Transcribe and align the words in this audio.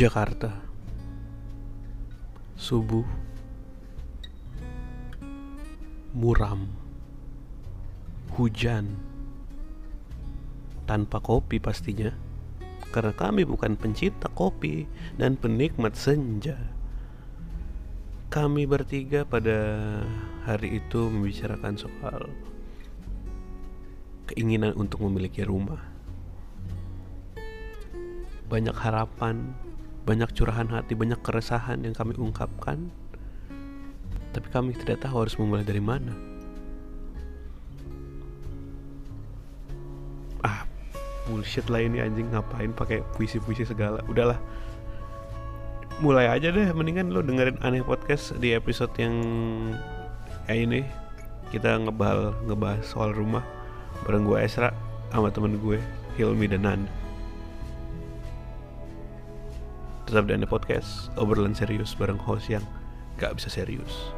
Jakarta. 0.00 0.48
Subuh. 2.56 3.04
Muram. 6.16 6.72
Hujan. 8.32 8.96
Tanpa 10.88 11.20
kopi 11.20 11.60
pastinya. 11.60 12.16
Karena 12.96 13.12
kami 13.12 13.44
bukan 13.44 13.76
pencinta 13.76 14.32
kopi 14.32 14.88
Dan 15.20 15.36
penikmat 15.36 15.92
senja. 15.92 16.56
Kami 18.32 18.64
bertiga 18.64 19.28
pada 19.28 20.00
hari 20.48 20.80
itu 20.80 21.12
membicarakan 21.12 21.76
soal 21.76 22.32
Keinginan 24.32 24.72
untuk 24.80 25.04
memiliki 25.04 25.44
rumah. 25.44 25.84
Banyak 28.48 28.74
harapan, 28.80 29.52
banyak 30.04 30.32
curahan 30.32 30.68
hati, 30.72 30.96
banyak 30.96 31.20
keresahan 31.20 31.84
yang 31.84 31.92
kami 31.92 32.16
ungkapkan. 32.16 32.88
Tapi 34.30 34.46
kami 34.54 34.78
tidak 34.78 35.02
tahu 35.04 35.26
harus 35.26 35.34
memulai 35.36 35.66
dari 35.66 35.82
mana. 35.82 36.14
Ah, 40.40 40.64
bullshit 41.26 41.66
lah 41.68 41.82
ini 41.82 42.00
anjing 42.00 42.30
ngapain 42.30 42.72
pakai 42.72 43.02
puisi-puisi 43.18 43.66
segala. 43.66 44.00
Udahlah. 44.06 44.38
Mulai 46.00 46.32
aja 46.32 46.48
deh, 46.48 46.72
mendingan 46.72 47.12
lo 47.12 47.20
dengerin 47.20 47.60
aneh 47.60 47.84
podcast 47.84 48.32
di 48.40 48.56
episode 48.56 48.94
yang 48.96 49.14
kayak 50.48 50.60
ini. 50.64 50.80
Kita 51.50 51.76
ngebahas 51.82 52.46
ngebahas 52.46 52.86
soal 52.86 53.10
rumah 53.12 53.42
bareng 54.06 54.24
gue 54.24 54.38
Esra 54.38 54.70
sama 55.10 55.34
temen 55.34 55.58
gue 55.58 55.82
Hilmi 56.14 56.46
dan 56.46 56.62
Nanda. 56.62 56.99
Tetap 60.10 60.26
di 60.26 60.42
Podcast, 60.42 61.06
obrolan 61.14 61.54
serius 61.54 61.94
bareng 61.94 62.18
host 62.18 62.50
yang 62.50 62.66
gak 63.14 63.38
bisa 63.38 63.46
serius. 63.46 64.10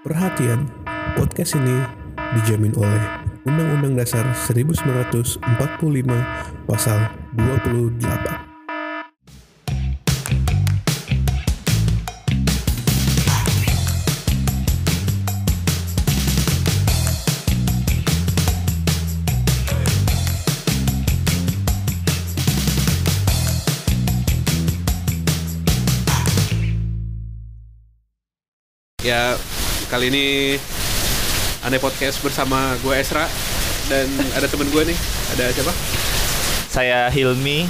Perhatian, 0.00 0.72
podcast 1.20 1.60
ini 1.60 2.03
dijamin 2.44 2.76
oleh 2.76 3.00
Undang-Undang 3.48 3.96
Dasar 3.96 4.28
1945 4.36 5.40
Pasal 6.68 7.08
28. 7.32 7.96
Ya, 29.00 29.36
kali 29.88 30.12
ini 30.12 30.56
Aneh 31.64 31.80
Podcast 31.80 32.20
bersama 32.20 32.76
gue 32.78 32.92
Esra 32.92 33.24
dan 33.86 34.04
ada 34.32 34.44
temen 34.44 34.68
gue 34.68 34.82
nih, 34.84 34.98
ada 35.32 35.44
siapa? 35.50 35.72
Saya 36.68 37.08
Hilmi, 37.08 37.64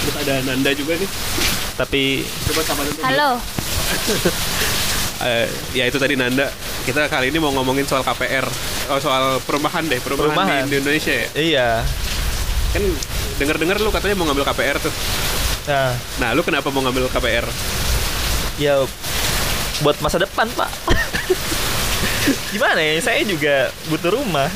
Terus 0.00 0.16
ada 0.18 0.34
Nanda 0.42 0.70
juga 0.72 0.96
nih. 0.96 1.08
tapi 1.74 2.20
Coba 2.44 2.60
sama 2.62 2.82
Nanda. 2.84 3.02
Halo, 3.02 3.30
Eh, 5.20 5.44
ya 5.76 5.84
itu 5.84 6.00
tadi 6.00 6.16
Nanda. 6.16 6.48
Kita 6.80 7.04
kali 7.06 7.28
ini 7.28 7.36
mau 7.36 7.52
ngomongin 7.52 7.84
soal 7.84 8.00
KPR, 8.00 8.48
oh, 8.88 8.96
soal 8.96 9.36
perumahan 9.40 9.84
deh, 9.84 10.00
perumahan, 10.00 10.32
Perumahan. 10.32 10.62
Di, 10.64 10.70
di 10.70 10.76
Indonesia 10.80 11.12
ya. 11.12 11.26
iya. 11.36 11.68
Kan 12.72 12.80
denger-dengar 13.36 13.76
lu 13.78 13.92
katanya 13.92 14.16
mau 14.16 14.24
ngambil 14.24 14.48
KPR 14.48 14.80
tuh. 14.80 14.92
Nah, 15.68 15.92
Nah, 16.16 16.30
lu 16.32 16.40
kenapa 16.40 16.68
mau 16.68 16.80
ngambil 16.80 17.12
KPR? 17.12 17.44
ya 18.56 18.80
buat 19.80 19.96
masa 20.00 20.16
depan, 20.16 20.48
Pak. 20.52 20.68
Gimana 22.52 22.80
ya? 22.80 23.00
Saya 23.00 23.22
juga 23.24 23.70
butuh 23.88 24.14
rumah. 24.14 24.48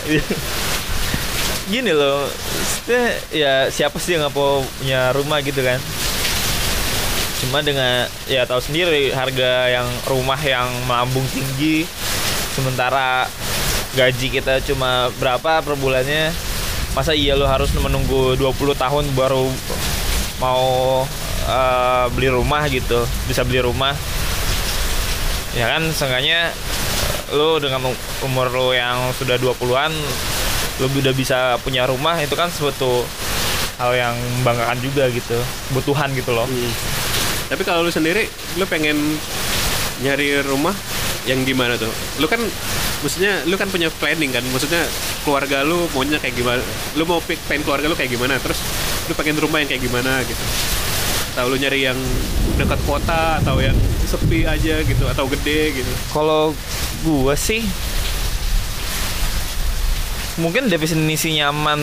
Gini 1.65 1.97
loh, 1.97 2.29
ya 3.33 3.73
siapa 3.73 3.97
sih 3.97 4.13
yang 4.13 4.29
nggak 4.29 4.37
punya 4.37 5.17
rumah 5.17 5.41
gitu 5.41 5.65
kan? 5.65 5.81
Cuma 7.41 7.65
dengan 7.65 8.05
ya 8.29 8.45
tahu 8.45 8.61
sendiri 8.61 9.17
harga 9.17 9.73
yang 9.73 9.89
rumah 10.05 10.37
yang 10.45 10.69
melambung 10.85 11.25
tinggi, 11.33 11.89
sementara 12.53 13.25
gaji 13.97 14.29
kita 14.29 14.61
cuma 14.69 15.09
berapa 15.17 15.65
per 15.65 15.75
bulannya? 15.81 16.37
Masa 16.93 17.17
iya 17.17 17.33
lo 17.33 17.49
harus 17.49 17.73
menunggu 17.73 18.37
20 18.37 18.77
tahun 18.77 19.05
baru 19.17 19.49
mau 20.45 21.03
eh, 21.49 22.07
beli 22.13 22.29
rumah 22.29 22.69
gitu, 22.69 23.09
bisa 23.25 23.41
beli 23.41 23.65
rumah? 23.65 23.97
Ya 25.57 25.73
kan, 25.73 25.89
seenggaknya 25.97 26.53
lo 27.35 27.59
dengan 27.59 27.83
um- 27.83 28.03
umur 28.23 28.49
lo 28.55 28.71
yang 28.71 29.11
sudah 29.19 29.37
20-an 29.37 29.93
lo 30.83 30.87
udah 30.91 31.15
bisa 31.15 31.55
punya 31.63 31.87
rumah 31.87 32.19
itu 32.19 32.35
kan 32.35 32.51
suatu 32.51 33.07
hal 33.79 33.91
yang 33.95 34.15
membanggakan 34.41 34.79
juga 34.83 35.11
gitu, 35.11 35.39
kebutuhan 35.71 36.11
gitu 36.15 36.31
loh. 36.31 36.47
Tapi 37.51 37.63
kalau 37.67 37.87
lu 37.87 37.91
sendiri, 37.91 38.27
lu 38.59 38.65
pengen 38.67 38.97
nyari 40.03 40.43
rumah 40.43 40.75
yang 41.27 41.43
gimana 41.43 41.79
tuh? 41.79 41.91
Lu 42.19 42.27
kan 42.27 42.41
maksudnya 43.03 43.43
lu 43.47 43.55
kan 43.55 43.71
punya 43.71 43.91
planning 43.91 44.31
kan? 44.35 44.43
Maksudnya 44.51 44.83
keluarga 45.23 45.63
lu 45.63 45.87
maunya 45.95 46.19
kayak 46.19 46.35
gimana? 46.35 46.63
Lu 46.99 47.07
mau 47.07 47.19
pick 47.23 47.39
pengen 47.47 47.63
keluarga 47.67 47.91
lu 47.91 47.97
kayak 47.99 48.11
gimana? 48.15 48.39
Terus 48.39 48.59
lu 49.11 49.13
pengen 49.15 49.39
rumah 49.39 49.63
yang 49.63 49.71
kayak 49.71 49.83
gimana 49.83 50.23
gitu? 50.27 50.45
Atau 51.35 51.51
lu 51.51 51.57
nyari 51.59 51.87
yang 51.91 51.99
dekat 52.55 52.79
kota 52.87 53.43
atau 53.43 53.59
yang 53.59 53.75
sepi 54.07 54.47
aja 54.47 54.83
gitu 54.87 55.05
atau 55.11 55.27
gede 55.27 55.83
gitu? 55.83 55.93
Kalau 56.15 56.55
gua 57.05 57.37
sih. 57.37 57.61
Mungkin 60.41 60.67
definisi 60.67 61.37
nyaman 61.39 61.79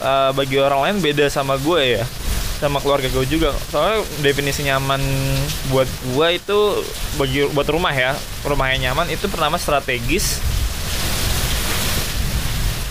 eh, 0.00 0.30
bagi 0.32 0.56
orang 0.56 0.80
lain 0.86 0.96
beda 1.02 1.28
sama 1.28 1.60
gue 1.60 2.00
ya 2.00 2.04
sama 2.60 2.76
keluarga 2.78 3.08
gue 3.08 3.24
juga. 3.24 3.56
Soalnya 3.72 4.04
definisi 4.20 4.64
nyaman 4.68 5.00
buat 5.72 5.88
gua 6.12 6.28
itu 6.30 6.84
bagi 7.16 7.48
buat 7.56 7.64
rumah 7.72 7.90
ya 7.90 8.12
rumah 8.44 8.68
yang 8.72 8.92
nyaman 8.92 9.08
itu 9.08 9.26
pertama 9.32 9.56
strategis. 9.56 10.38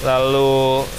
Lalu 0.02 0.90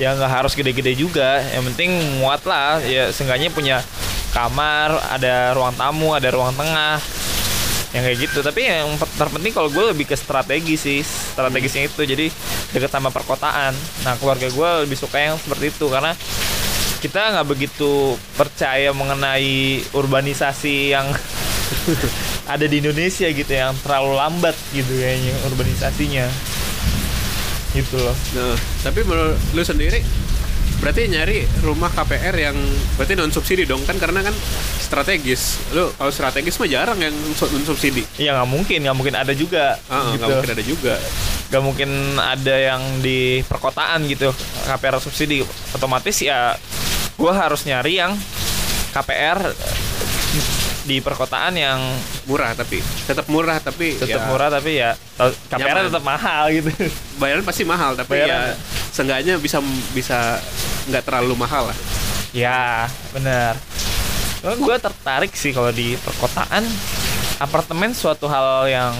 ya 0.00 0.16
nggak 0.16 0.32
harus 0.32 0.56
gede-gede 0.56 0.96
juga. 0.96 1.44
Yang 1.52 1.72
penting 1.72 1.90
muat 2.18 2.40
lah 2.48 2.80
ya 2.80 3.12
seenggaknya 3.12 3.52
punya 3.52 3.84
kamar 4.32 4.98
ada 5.14 5.54
ruang 5.54 5.76
tamu 5.78 6.10
ada 6.10 6.26
ruang 6.34 6.50
tengah 6.58 6.98
yang 7.94 8.02
kayak 8.02 8.18
gitu. 8.26 8.38
Tapi 8.42 8.60
yang 8.66 8.98
terpenting 8.98 9.54
kalau 9.54 9.70
gue 9.70 9.94
lebih 9.94 10.10
ke 10.10 10.18
strategi 10.18 10.74
sih. 10.74 11.00
Strategisnya 11.06 11.86
itu 11.86 12.02
jadi 12.02 12.26
deket 12.74 12.90
sama 12.90 13.14
perkotaan. 13.14 13.72
Nah 14.02 14.18
keluarga 14.18 14.50
gue 14.50 14.70
lebih 14.84 14.98
suka 14.98 15.22
yang 15.22 15.38
seperti 15.38 15.70
itu 15.70 15.86
karena 15.86 16.12
kita 16.98 17.38
nggak 17.38 17.48
begitu 17.48 18.18
percaya 18.34 18.90
mengenai 18.90 19.84
urbanisasi 19.94 20.90
yang 20.90 21.06
ada 22.52 22.64
di 22.66 22.82
Indonesia 22.82 23.30
gitu 23.30 23.52
yang 23.52 23.76
terlalu 23.80 24.18
lambat 24.18 24.56
gitu 24.74 24.90
kayaknya 24.90 25.34
urbanisasinya. 25.46 26.26
Gitu 27.78 27.94
loh. 27.98 28.14
Nah, 28.34 28.58
tapi 28.82 29.06
menurut 29.06 29.38
lu 29.54 29.62
sendiri 29.62 30.02
berarti 30.74 31.06
nyari 31.06 31.38
rumah 31.60 31.88
KPR 31.88 32.34
yang 32.34 32.56
berarti 32.94 33.14
non 33.14 33.28
subsidi 33.28 33.64
dong 33.64 33.80
kan 33.82 33.96
karena 33.96 34.20
kan 34.20 34.34
strategis. 34.76 35.58
Lu 35.70 35.88
kalau 35.90 36.10
strategis 36.10 36.56
mah 36.56 36.66
jarang 36.66 36.98
yang 36.98 37.14
non 37.14 37.64
subsidi. 37.64 38.04
ya 38.16 38.34
nggak 38.34 38.46
mungkin 38.46 38.78
nggak 38.80 38.94
mungkin 38.94 39.14
ada 39.14 39.32
juga 39.32 39.80
Ah, 39.86 40.12
nggak 40.12 40.18
gitu 40.18 40.28
mungkin 40.30 40.50
ada 40.50 40.64
juga. 40.64 40.94
nggak 41.44 41.62
mungkin 41.62 41.90
ada 42.16 42.54
yang 42.56 42.82
di 42.98 43.18
perkotaan 43.42 44.04
gitu 44.06 44.32
KPR 44.64 44.98
subsidi 44.98 45.40
otomatis 45.70 46.16
ya 46.18 46.56
gue 47.14 47.32
harus 47.32 47.62
nyari 47.62 47.96
yang 47.96 48.12
KPR 48.90 49.38
di 50.84 51.00
perkotaan 51.00 51.54
yang 51.54 51.80
Murah 52.24 52.52
tapi 52.52 52.80
tetap 53.04 53.24
murah 53.26 53.56
tapi 53.56 53.96
tetap 53.96 54.20
ya, 54.20 54.26
murah 54.26 54.48
tapi 54.48 54.70
ya 54.74 54.92
KPR 55.48 55.88
tetap 55.88 56.00
mahal 56.02 56.48
gitu 56.50 56.68
Bayaran 57.16 57.40
pasti 57.40 57.64
mahal 57.64 57.94
tapi 57.94 58.16
Bayaran. 58.18 58.52
ya 58.52 58.56
seenggaknya 58.94 59.42
bisa 59.42 59.58
bisa 59.90 60.38
nggak 60.86 61.02
terlalu 61.02 61.34
mahal 61.34 61.66
lah. 61.74 61.78
ya 62.30 62.86
bener 63.10 63.58
gue 64.44 64.76
tertarik 64.76 65.32
sih 65.34 65.50
kalau 65.50 65.72
di 65.72 65.96
perkotaan 65.98 66.62
apartemen 67.40 67.96
suatu 67.96 68.28
hal 68.30 68.68
yang 68.68 68.94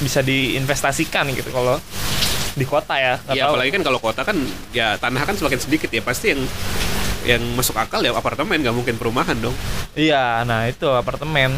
bisa 0.00 0.24
diinvestasikan 0.24 1.28
gitu 1.36 1.52
kalau 1.52 1.76
di 2.56 2.66
kota 2.66 2.98
ya. 2.98 3.14
Ya 3.30 3.46
tahu. 3.46 3.54
apalagi 3.54 3.70
kan 3.70 3.82
kalau 3.86 4.00
kota 4.02 4.26
kan 4.26 4.34
ya 4.74 4.98
tanah 4.98 5.22
kan 5.22 5.38
semakin 5.38 5.60
sedikit 5.60 5.90
ya 5.92 6.02
pasti 6.02 6.34
yang 6.34 6.42
yang 7.28 7.42
masuk 7.54 7.76
akal 7.76 8.00
ya 8.00 8.16
apartemen 8.16 8.58
nggak 8.58 8.74
mungkin 8.74 8.96
perumahan 8.96 9.36
dong. 9.38 9.54
Iya, 9.92 10.42
nah 10.48 10.64
itu 10.66 10.88
apartemen. 10.88 11.52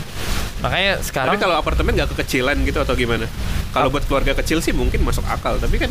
Makanya 0.61 0.99
sekarang 1.01 1.39
Tapi 1.39 1.43
kalau 1.43 1.57
apartemen 1.57 1.95
nggak 1.95 2.13
kekecilan 2.13 2.59
gitu 2.67 2.83
atau 2.83 2.99
gimana? 2.99 3.31
Kalau 3.71 3.89
buat 3.89 4.05
keluarga 4.05 4.37
kecil 4.37 4.59
sih 4.61 4.75
mungkin 4.75 5.01
masuk 5.07 5.25
akal, 5.25 5.57
tapi 5.63 5.79
kan 5.81 5.91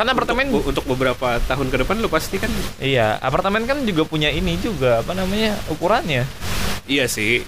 kan 0.00 0.08
apartemen 0.08 0.48
untuk, 0.48 0.72
untuk 0.72 0.84
beberapa 0.96 1.36
tahun 1.44 1.68
ke 1.68 1.84
depan 1.84 2.00
lu 2.00 2.08
pasti 2.08 2.40
kan 2.40 2.48
iya, 2.80 3.20
apartemen 3.20 3.68
kan 3.68 3.84
juga 3.84 4.08
punya 4.08 4.32
ini 4.32 4.56
juga 4.56 5.04
apa 5.04 5.12
namanya? 5.12 5.60
ukurannya. 5.68 6.24
iya 6.88 7.04
sih. 7.04 7.44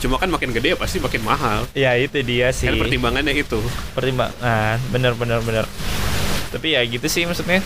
Cuma 0.00 0.16
kan 0.16 0.32
makin 0.32 0.56
gede 0.56 0.72
ya 0.72 0.76
pasti 0.80 1.04
makin 1.04 1.20
mahal. 1.20 1.68
Ya 1.76 1.92
itu 2.00 2.16
dia 2.24 2.48
sih. 2.56 2.72
Kan 2.72 2.80
pertimbangannya 2.80 3.36
itu. 3.36 3.60
pertimbang 3.92 4.32
nah 4.40 4.80
bener 4.88 5.12
bener 5.12 5.44
bener 5.44 5.68
tapi 6.56 6.72
ya 6.72 6.80
gitu 6.88 7.04
sih 7.10 7.28
maksudnya 7.28 7.60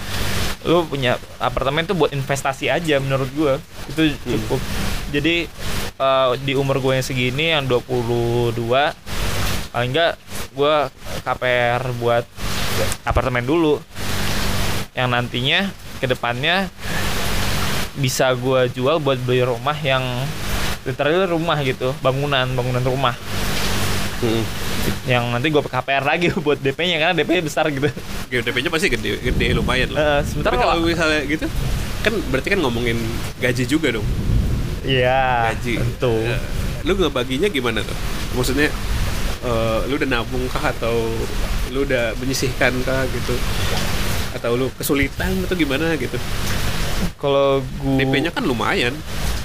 lu 0.66 0.82
punya 0.90 1.14
apartemen 1.38 1.86
tuh 1.86 1.94
buat 1.94 2.10
investasi 2.10 2.66
aja 2.66 2.98
menurut 2.98 3.30
gua 3.38 3.62
itu 3.86 4.18
cukup 4.26 4.60
jadi 5.14 5.46
eh, 5.94 6.30
di 6.42 6.52
umur 6.58 6.82
gue 6.82 6.98
yang 6.98 7.06
segini 7.06 7.54
yang 7.54 7.64
22 7.70 8.58
paling 9.70 9.90
enggak 9.94 10.18
gua 10.52 10.90
KPR 11.22 11.94
buat 12.02 12.26
apartemen 13.06 13.44
dulu 13.46 13.78
yang 15.00 15.08
nantinya 15.08 15.68
ke 15.96 16.06
depannya 16.06 16.68
bisa 17.94 18.32
gua 18.34 18.64
jual 18.66 18.96
buat 18.96 19.18
beli 19.18 19.42
rumah 19.42 19.76
yang 19.76 20.04
literally 20.82 21.26
rumah 21.26 21.58
gitu 21.60 21.92
bangunan 21.98 22.46
bangunan 22.50 22.80
rumah 22.82 23.16
Hmm. 24.20 24.44
yang 25.08 25.32
nanti 25.32 25.48
gue 25.48 25.58
KPR 25.58 26.04
lagi 26.04 26.28
buat 26.44 26.56
DP-nya 26.56 27.00
karena 27.00 27.14
DP 27.14 27.40
besar 27.40 27.64
gitu. 27.68 27.88
GDP-nya 28.28 28.68
pasti 28.68 28.92
gede, 28.92 29.16
gede 29.18 29.56
lumayan 29.56 29.88
lah. 29.90 30.20
sebentar 30.20 30.52
Tapi 30.52 30.60
kalau- 30.60 30.84
misalnya 30.84 31.24
gitu, 31.24 31.48
kan 32.00 32.12
berarti 32.28 32.52
kan 32.52 32.60
ngomongin 32.60 33.00
gaji 33.40 33.64
juga 33.64 33.96
dong. 33.96 34.04
Iya, 34.84 35.56
gaji. 35.56 35.80
tentu. 35.80 36.12
Ya, 36.20 36.36
lu 36.84 36.92
ngebaginya 36.96 37.48
gimana 37.48 37.80
tuh? 37.80 37.96
Maksudnya 38.36 38.68
eh, 39.40 39.78
lu 39.88 39.96
udah 39.96 40.08
nabung 40.10 40.44
kah 40.52 40.68
atau 40.68 41.00
lu 41.72 41.88
udah 41.88 42.12
menyisihkan 42.20 42.76
kah 42.84 43.08
gitu? 43.08 43.32
Atau 44.32 44.54
lu 44.54 44.66
kesulitan 44.74 45.32
atau 45.42 45.54
gimana 45.54 45.94
gitu? 45.94 46.16
Kalau 47.16 47.64
gue 47.64 47.96
DP-nya 47.96 48.30
kan 48.30 48.44
lumayan. 48.44 48.92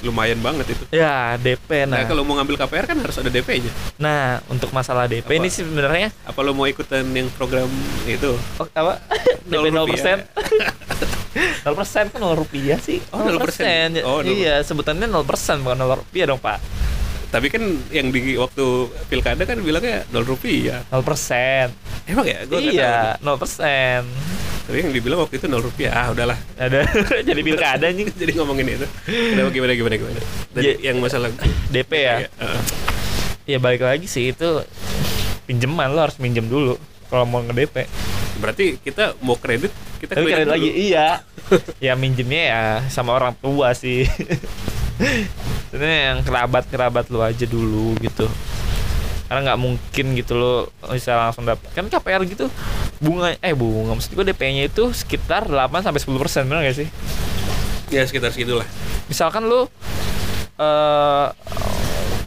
Lumayan 0.04 0.38
banget 0.38 0.70
itu. 0.78 0.84
ya 0.94 1.34
DP 1.36 1.90
Nah, 1.90 1.98
nah. 1.98 2.06
kalau 2.06 2.22
mau 2.22 2.38
ngambil 2.38 2.62
KPR 2.62 2.86
kan 2.86 2.98
harus 3.00 3.16
ada 3.18 3.32
DP-nya. 3.32 3.72
Nah, 3.98 4.38
untuk 4.52 4.70
masalah 4.70 5.10
DP 5.10 5.26
Apa? 5.26 5.34
ini 5.34 5.48
sih 5.50 5.66
sebenarnya 5.66 6.14
Apa 6.30 6.46
lu 6.46 6.54
mau 6.54 6.70
ikutan 6.70 7.02
yang 7.10 7.26
program 7.34 7.66
itu? 8.06 8.38
oh, 8.38 8.68
apa? 8.70 9.02
DP 9.50 9.66
0%. 9.74 9.74
Nol 9.74 9.88
rupiah. 9.90 10.22
0% 11.66 12.12
kan 12.14 12.20
0 12.22 12.38
rupiah 12.38 12.78
sih. 12.78 13.02
Oh, 13.10 13.26
0%. 13.26 14.06
Oh, 14.06 14.22
0%. 14.22 14.30
Iya, 14.30 14.62
sebutannya 14.62 15.10
0% 15.10 15.66
bukan 15.66 15.78
0 15.80 16.02
rupiah 16.06 16.26
dong, 16.30 16.38
Pak. 16.44 16.60
Tapi 17.34 17.48
kan 17.50 17.64
yang 17.90 18.14
di 18.14 18.38
waktu 18.38 18.64
pilkada 19.10 19.42
kan 19.44 19.58
bilangnya 19.58 20.06
0 20.14 20.22
rupiah. 20.22 20.86
0%. 20.94 21.74
Emang 22.06 22.26
ya? 22.30 22.46
Gua 22.46 22.60
iya, 22.62 23.18
0%. 23.18 24.45
Tapi 24.66 24.82
yang 24.82 24.90
dibilang 24.92 25.22
waktu 25.22 25.38
itu 25.38 25.46
0 25.46 25.62
rupiah. 25.62 25.94
Ah, 25.94 26.08
udahlah. 26.10 26.38
Ada 26.58 26.90
jadi 27.28 27.42
pilkada 27.42 27.86
anjing. 27.86 28.10
Jadi 28.22 28.32
ngomongin 28.34 28.66
itu. 28.72 28.88
Kenapa 29.06 29.50
gimana 29.50 29.72
gimana 29.74 29.96
gimana? 29.96 30.20
Tadi 30.52 30.66
Ya. 30.66 30.90
yang 30.90 30.98
masalah 30.98 31.30
DP 31.70 31.92
ya. 31.94 32.16
Heeh. 32.26 32.62
Ya 33.46 33.58
balik 33.58 33.86
lagi 33.86 34.10
sih 34.10 34.34
itu 34.34 34.66
pinjaman 35.46 35.94
lo 35.94 36.02
harus 36.02 36.18
minjem 36.18 36.50
dulu 36.50 36.82
kalau 37.08 37.24
mau 37.24 37.46
nge-DP. 37.46 37.86
Berarti 38.36 38.82
kita 38.82 39.14
mau 39.22 39.38
kredit, 39.38 39.70
kita 40.02 40.18
Tapi 40.18 40.28
kredit 40.28 40.50
dulu. 40.50 40.56
lagi 40.58 40.70
iya. 40.74 41.22
ya 41.86 41.94
minjemnya 41.94 42.42
ya 42.44 42.62
sama 42.90 43.14
orang 43.14 43.38
tua 43.38 43.70
sih. 43.72 44.10
Sebenarnya 45.70 46.00
yang 46.10 46.20
kerabat-kerabat 46.22 47.06
lu 47.08 47.22
aja 47.22 47.46
dulu 47.46 47.94
gitu. 48.02 48.26
Karena 49.26 49.54
nggak 49.54 49.62
mungkin 49.62 50.06
gitu 50.14 50.34
lo 50.34 50.54
bisa 50.90 51.14
langsung 51.14 51.46
dapat. 51.46 51.70
Kan 51.70 51.86
KPR 51.86 52.26
gitu 52.26 52.50
bunga 53.04 53.36
eh 53.44 53.52
bunga 53.52 53.96
maksud 54.00 54.16
gue 54.16 54.26
DP-nya 54.32 54.72
itu 54.72 54.90
sekitar 54.96 55.52
8 55.52 55.84
sampai 55.84 56.00
10% 56.00 56.16
persen 56.22 56.44
benar 56.48 56.64
gak 56.64 56.78
sih? 56.80 56.88
Ya 57.94 58.02
sekitar 58.08 58.32
segitulah. 58.32 58.66
Misalkan 59.12 59.46
lu 59.46 59.68
eh 60.56 61.28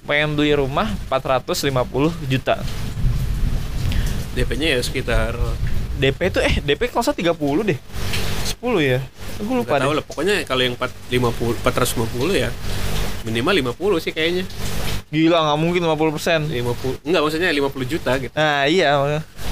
pengen 0.05 0.37
beli 0.37 0.57
rumah 0.57 0.89
450 1.09 1.73
juta. 2.29 2.57
DP-nya 4.37 4.79
ya 4.79 4.81
sekitar 4.85 5.35
DP 5.99 6.31
itu 6.31 6.39
eh 6.39 6.55
DP 6.63 6.93
kalau 6.93 7.03
nggak 7.03 7.17
salah 7.17 7.35
30 7.35 7.69
deh. 7.75 7.79
10 8.61 8.63
ya. 8.85 9.01
Gue 9.43 9.55
lupa 9.65 9.77
nggak 9.77 9.83
tahu 9.83 9.93
lah. 9.99 10.05
Pokoknya 10.07 10.35
kalau 10.47 10.63
yang 10.63 10.77
450 10.79 11.65
450 11.65 12.45
ya 12.45 12.51
minimal 13.27 13.75
50 13.75 14.05
sih 14.05 14.13
kayaknya. 14.15 14.45
Gila 15.11 15.43
nggak 15.43 15.59
mungkin 15.59 15.81
50 15.89 16.15
persen. 16.15 16.41
50 16.47 17.09
enggak 17.09 17.21
maksudnya 17.25 17.51
50 17.51 17.89
juta 17.89 18.13
gitu. 18.21 18.33
Nah 18.37 18.69
iya 18.69 18.95
makanya. 19.01 19.23
405 19.25 19.48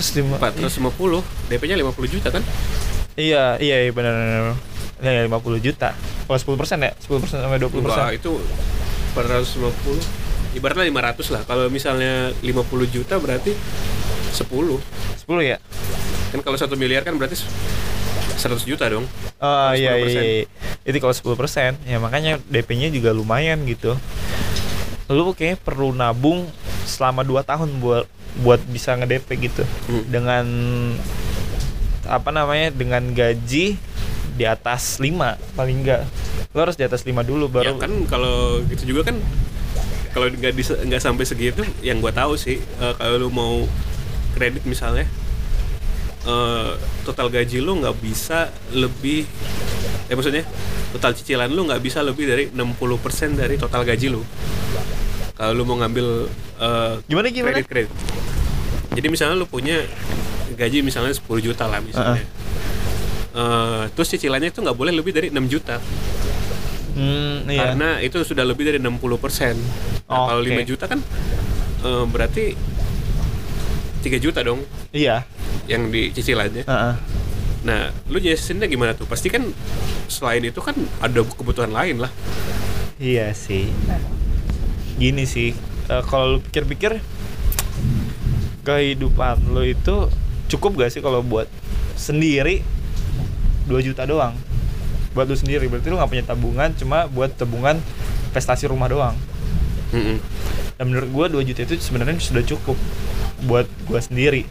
450 0.00 1.52
DP-nya 1.52 1.76
50 1.76 2.14
juta 2.18 2.28
kan? 2.32 2.42
Iya 3.20 3.60
iya 3.60 3.76
iya 3.84 3.92
benar 3.92 4.12
benar. 4.16 4.56
Ya, 5.00 5.24
50 5.24 5.60
juta. 5.64 5.96
Kalau 6.28 6.38
10 6.38 6.60
persen 6.60 6.78
ya 6.84 6.92
10 7.04 7.22
persen 7.22 7.36
sampai 7.40 7.60
20 7.60 7.84
persen. 7.84 8.02
Enggak, 8.04 8.16
itu 8.20 8.32
450 9.16 10.56
ibaratnya 10.56 10.84
500 10.88 11.34
lah. 11.34 11.42
Kalau 11.44 11.64
misalnya 11.68 12.32
50 12.40 12.88
juta 12.88 13.14
berarti 13.20 13.52
10. 14.32 14.80
10 15.28 15.40
ya? 15.44 15.56
Kan 16.30 16.40
kalau 16.44 16.56
1 16.56 16.68
miliar 16.80 17.02
kan 17.04 17.16
berarti 17.16 17.40
100 18.36 18.64
juta 18.64 18.88
dong. 18.88 19.04
Oh 19.40 19.72
iya 19.76 19.96
iya. 20.00 20.04
10%. 20.04 20.20
iya. 20.20 20.44
Itu 20.84 20.96
kalau 21.00 21.14
10 21.16 21.40
persen 21.40 21.70
ya 21.84 22.00
makanya 22.00 22.40
DP-nya 22.48 22.88
juga 22.92 23.12
lumayan 23.12 23.64
gitu. 23.68 23.96
Lu 25.10 25.34
kayak 25.34 25.64
perlu 25.64 25.90
nabung 25.90 26.46
selama 26.86 27.26
2 27.26 27.42
tahun 27.42 27.68
buat 27.82 28.06
buat 28.40 28.62
bisa 28.70 28.94
nge-DP 28.94 29.28
gitu. 29.50 29.64
Hmm. 29.90 30.04
Dengan 30.06 30.46
apa 32.06 32.30
namanya? 32.30 32.70
Dengan 32.70 33.02
gaji 33.10 33.76
di 34.34 34.44
atas 34.46 35.02
5 35.02 35.56
paling 35.58 35.76
enggak. 35.84 36.02
Lo 36.54 36.64
harus 36.64 36.78
di 36.78 36.86
atas 36.86 37.02
5 37.02 37.12
dulu 37.26 37.46
Ya 37.50 37.74
baru 37.74 37.74
kan 37.78 37.92
kalau 38.06 38.62
gitu 38.66 38.96
juga 38.96 39.12
kan 39.12 39.18
kalau 40.10 40.26
nggak 40.26 40.52
nggak 40.90 41.02
sampai 41.02 41.24
segitu 41.26 41.62
yang 41.86 42.02
gua 42.02 42.10
tahu 42.10 42.34
sih 42.34 42.58
eh, 42.58 42.94
kalau 42.98 43.14
lu 43.14 43.28
mau 43.30 43.62
kredit 44.34 44.66
misalnya 44.66 45.06
eh, 46.26 46.72
total 47.06 47.30
gaji 47.30 47.62
lu 47.62 47.78
nggak 47.78 47.96
bisa 48.02 48.50
lebih 48.74 49.22
ya 50.10 50.18
maksudnya 50.18 50.42
total 50.90 51.14
cicilan 51.14 51.46
lu 51.46 51.70
nggak 51.70 51.82
bisa 51.82 52.02
lebih 52.02 52.26
dari 52.26 52.44
60% 52.50 53.38
dari 53.38 53.54
total 53.54 53.86
gaji 53.86 54.10
lu 54.10 54.22
kalau 55.38 55.52
lu 55.54 55.62
mau 55.62 55.78
ngambil 55.78 56.26
eh, 56.60 56.94
Gimana 57.08 57.26
gimana? 57.28 57.56
kredit 57.56 57.66
kredit 57.66 57.92
jadi 58.90 59.06
misalnya 59.06 59.34
lu 59.34 59.46
punya 59.46 59.80
gaji 60.52 60.82
misalnya 60.82 61.14
10 61.14 61.24
juta 61.40 61.64
lah 61.64 61.80
misalnya 61.80 62.22
Eh, 63.30 63.84
terus 63.94 64.10
cicilannya 64.10 64.50
itu 64.50 64.58
nggak 64.58 64.74
boleh 64.74 64.90
lebih 64.90 65.14
dari 65.14 65.30
6 65.30 65.46
juta 65.46 65.78
Hmm, 66.90 67.46
iya. 67.46 67.70
karena 67.70 68.02
itu 68.02 68.18
sudah 68.20 68.42
lebih 68.42 68.66
dari 68.66 68.82
60 68.82 68.98
persen. 69.14 69.54
Nah, 70.10 70.26
kalau 70.26 70.42
Oke. 70.42 70.50
5 70.50 70.66
juta 70.66 70.90
kan 70.90 70.98
eh, 71.80 72.04
berarti 72.04 72.44
3 74.02 74.18
juta 74.18 74.42
dong 74.42 74.66
Iya. 74.90 75.22
yang 75.64 75.94
di 75.94 76.10
cicilannya. 76.10 76.66
Heeh. 76.66 76.94
Nah, 77.62 77.80
lu 78.10 78.18
jelasinnya 78.18 78.66
gimana 78.66 78.92
tuh? 78.92 79.06
Pasti 79.06 79.30
kan 79.30 79.46
selain 80.10 80.42
itu 80.42 80.58
kan 80.58 80.74
ada 80.98 81.22
kebutuhan 81.22 81.70
lain 81.70 82.02
lah. 82.02 82.10
Iya 82.98 83.30
sih. 83.30 83.70
Gini 84.98 85.22
sih, 85.22 85.54
eh, 85.90 86.02
kalau 86.04 86.24
lu 86.30 86.38
pikir-pikir 86.40 87.02
kehidupan 88.62 89.50
lo 89.50 89.62
itu 89.62 90.06
cukup 90.46 90.78
gak 90.78 90.90
sih 90.90 91.00
kalau 91.00 91.20
buat 91.20 91.48
sendiri 91.94 92.62
2 93.66 93.76
juta 93.82 94.04
doang 94.04 94.34
buat 95.10 95.26
lu 95.26 95.34
sendiri 95.34 95.66
berarti 95.66 95.90
lu 95.90 95.96
nggak 95.96 96.06
punya 96.08 96.24
tabungan 96.24 96.70
cuma 96.72 97.06
buat 97.06 97.34
tabungan 97.34 97.82
investasi 98.30 98.70
rumah 98.70 98.86
doang 98.86 99.16
Mm-mm. 99.90 100.22
dan 100.76 100.84
menurut 100.86 101.10
gua 101.10 101.26
2 101.28 101.42
juta 101.42 101.60
itu 101.64 101.74
sebenarnya 101.76 102.14
sudah 102.16 102.46
cukup 102.46 102.78
buat 103.42 103.66
gua 103.84 103.98
sendiri 103.98 104.46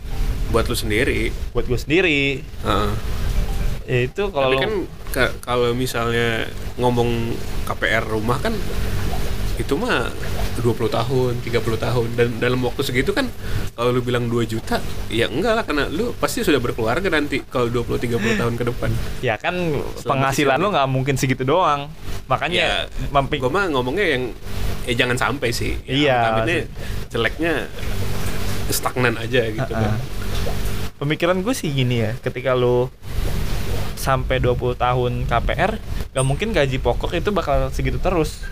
Buat 0.50 0.66
lu 0.66 0.74
sendiri. 0.74 1.30
buat 1.54 1.64
gua 1.64 1.78
sendiri 1.78 2.42
Heeh. 2.42 2.92
ya 3.86 4.00
itu 4.04 4.24
kalau 4.30 4.58
kan 4.58 4.72
ka- 5.10 5.36
kalau 5.40 5.72
misalnya 5.72 6.50
ngomong 6.76 7.38
KPR 7.64 8.04
rumah 8.04 8.36
kan 8.38 8.52
itu 9.56 9.74
mah 9.76 10.10
20 10.60 10.88
tahun, 10.90 11.34
30 11.40 11.50
tahun 11.80 12.08
dan 12.14 12.28
dalam 12.38 12.60
waktu 12.62 12.82
segitu 12.82 13.12
kan 13.12 13.28
kalau 13.72 13.90
lu 13.90 14.00
bilang 14.00 14.26
2 14.26 14.44
juta 14.46 14.78
ya 15.08 15.26
enggak 15.26 15.54
lah 15.54 15.64
karena 15.64 15.88
lu 15.88 16.12
pasti 16.14 16.42
sudah 16.42 16.58
berkeluarga 16.58 17.08
nanti 17.08 17.42
kalau 17.44 17.68
20 17.68 17.98
30 18.00 18.20
tahun 18.36 18.54
ke 18.54 18.64
depan. 18.66 18.90
ya 19.20 19.36
kan 19.36 19.56
penghasilan 20.00 20.32
cicilan. 20.32 20.58
lu 20.58 20.68
nggak 20.70 20.88
mungkin 20.88 21.16
segitu 21.16 21.44
doang 21.44 21.88
makanya 22.26 22.56
Ya, 22.56 22.72
mempi- 23.10 23.38
Gue 23.38 23.50
mah 23.50 23.66
ngomongnya 23.68 24.06
yang 24.10 24.24
eh 24.84 24.94
jangan 24.94 25.16
sampai 25.16 25.50
sih 25.50 25.74
Ya, 25.84 26.22
Iya, 26.22 26.66
jeleknya 27.08 27.54
stagnan 28.70 29.16
aja 29.16 29.42
gitu 29.48 29.66
kan 29.68 29.96
Uh-uh. 29.96 30.18
Pemikiran 31.00 31.40
gue 31.40 31.54
sih 31.54 31.70
gini 31.70 32.04
ya, 32.04 32.12
ketika 32.20 32.52
lo 32.52 32.92
sampai 33.96 34.36
20 34.38 34.76
tahun 34.76 35.24
KPR, 35.24 35.80
gak 36.10 36.26
mungkin 36.26 36.52
gaji 36.52 36.76
pokok 36.78 37.12
itu 37.14 37.32
bakal 37.32 37.68
segitu 37.70 37.96
terus. 37.98 38.44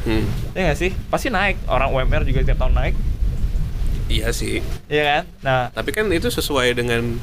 Hmm, 0.00 0.24
Ya 0.52 0.72
gak 0.72 0.78
sih? 0.78 0.90
Pasti 1.08 1.28
naik. 1.28 1.60
Orang 1.66 1.92
UMR 1.92 2.24
juga 2.24 2.40
tiap 2.40 2.56
tahun 2.58 2.72
naik, 2.72 2.94
iya 4.08 4.32
sih. 4.32 4.64
Iya 4.86 5.04
kan? 5.04 5.24
Nah, 5.40 5.62
tapi 5.70 5.92
kan 5.92 6.08
itu 6.08 6.26
sesuai 6.26 6.72
dengan 6.72 7.20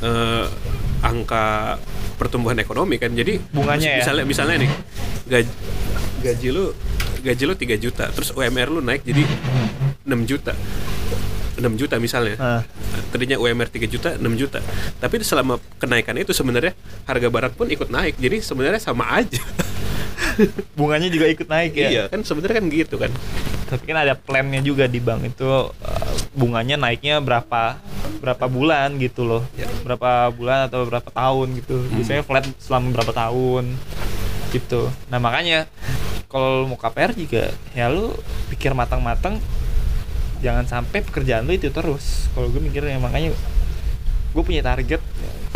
eh, 0.00 0.44
angka 1.00 1.76
pertumbuhan 2.14 2.56
ekonomi 2.56 3.00
kan. 3.00 3.10
Jadi 3.10 3.40
Bunganya 3.50 3.96
ya? 3.96 3.98
misalnya 3.98 4.24
misalnya 4.24 4.56
nih 4.60 4.70
gaji 5.26 5.52
gaji 6.20 6.48
lu 6.52 6.64
gaji 7.20 7.42
lu 7.44 7.54
3 7.54 7.76
juta 7.76 8.04
terus 8.08 8.32
UMR 8.32 8.68
lu 8.68 8.80
naik 8.80 9.00
jadi 9.02 9.24
6 10.04 10.12
juta. 10.28 10.52
6 11.56 11.64
juta 11.76 11.96
misalnya. 11.96 12.36
Nah, 12.36 12.62
tadinya 13.10 13.36
UMR 13.36 13.68
3 13.68 13.84
juta 13.84 14.16
6 14.16 14.24
juta. 14.36 14.60
Tapi 14.96 15.20
selama 15.20 15.56
kenaikan 15.76 16.16
itu 16.16 16.32
sebenarnya 16.32 16.72
harga 17.04 17.28
barang 17.28 17.52
pun 17.52 17.68
ikut 17.68 17.88
naik. 17.88 18.16
Jadi 18.16 18.40
sebenarnya 18.40 18.80
sama 18.80 19.08
aja 19.12 19.40
bunganya 20.78 21.08
juga 21.08 21.26
ikut 21.28 21.48
naik 21.48 21.72
ya. 21.76 21.88
iya 21.88 22.02
kan 22.08 22.20
sebenarnya 22.22 22.56
kan 22.60 22.66
gitu 22.68 22.96
kan 23.00 23.12
Tapi 23.70 23.86
kan 23.86 24.02
ada 24.02 24.18
plannya 24.18 24.58
juga 24.66 24.90
di 24.90 24.98
bank 24.98 25.30
itu 25.30 25.46
uh, 25.46 26.14
bunganya 26.34 26.74
naiknya 26.74 27.22
berapa 27.22 27.78
berapa 28.18 28.44
bulan 28.50 28.98
gitu 28.98 29.22
loh. 29.22 29.46
Ya. 29.54 29.70
Berapa 29.86 30.34
bulan 30.34 30.66
atau 30.66 30.84
berapa 30.90 31.06
tahun 31.06 31.54
gitu. 31.62 31.86
Biasanya 31.94 32.26
flat 32.26 32.50
selama 32.58 32.90
berapa 32.98 33.14
tahun 33.14 33.78
gitu. 34.50 34.90
Nah, 35.06 35.22
makanya 35.22 35.70
kalau 36.26 36.66
mau 36.66 36.74
KPR 36.74 37.14
juga 37.14 37.54
ya 37.70 37.86
lu 37.90 38.10
pikir 38.50 38.74
matang-matang 38.74 39.38
jangan 40.42 40.66
sampai 40.66 41.06
pekerjaan 41.06 41.46
lu 41.46 41.54
itu 41.54 41.70
terus. 41.70 42.26
Kalau 42.34 42.50
gue 42.50 42.58
mikirnya 42.58 42.98
makanya 42.98 43.30
gue 44.30 44.42
punya 44.42 44.62
target 44.62 45.02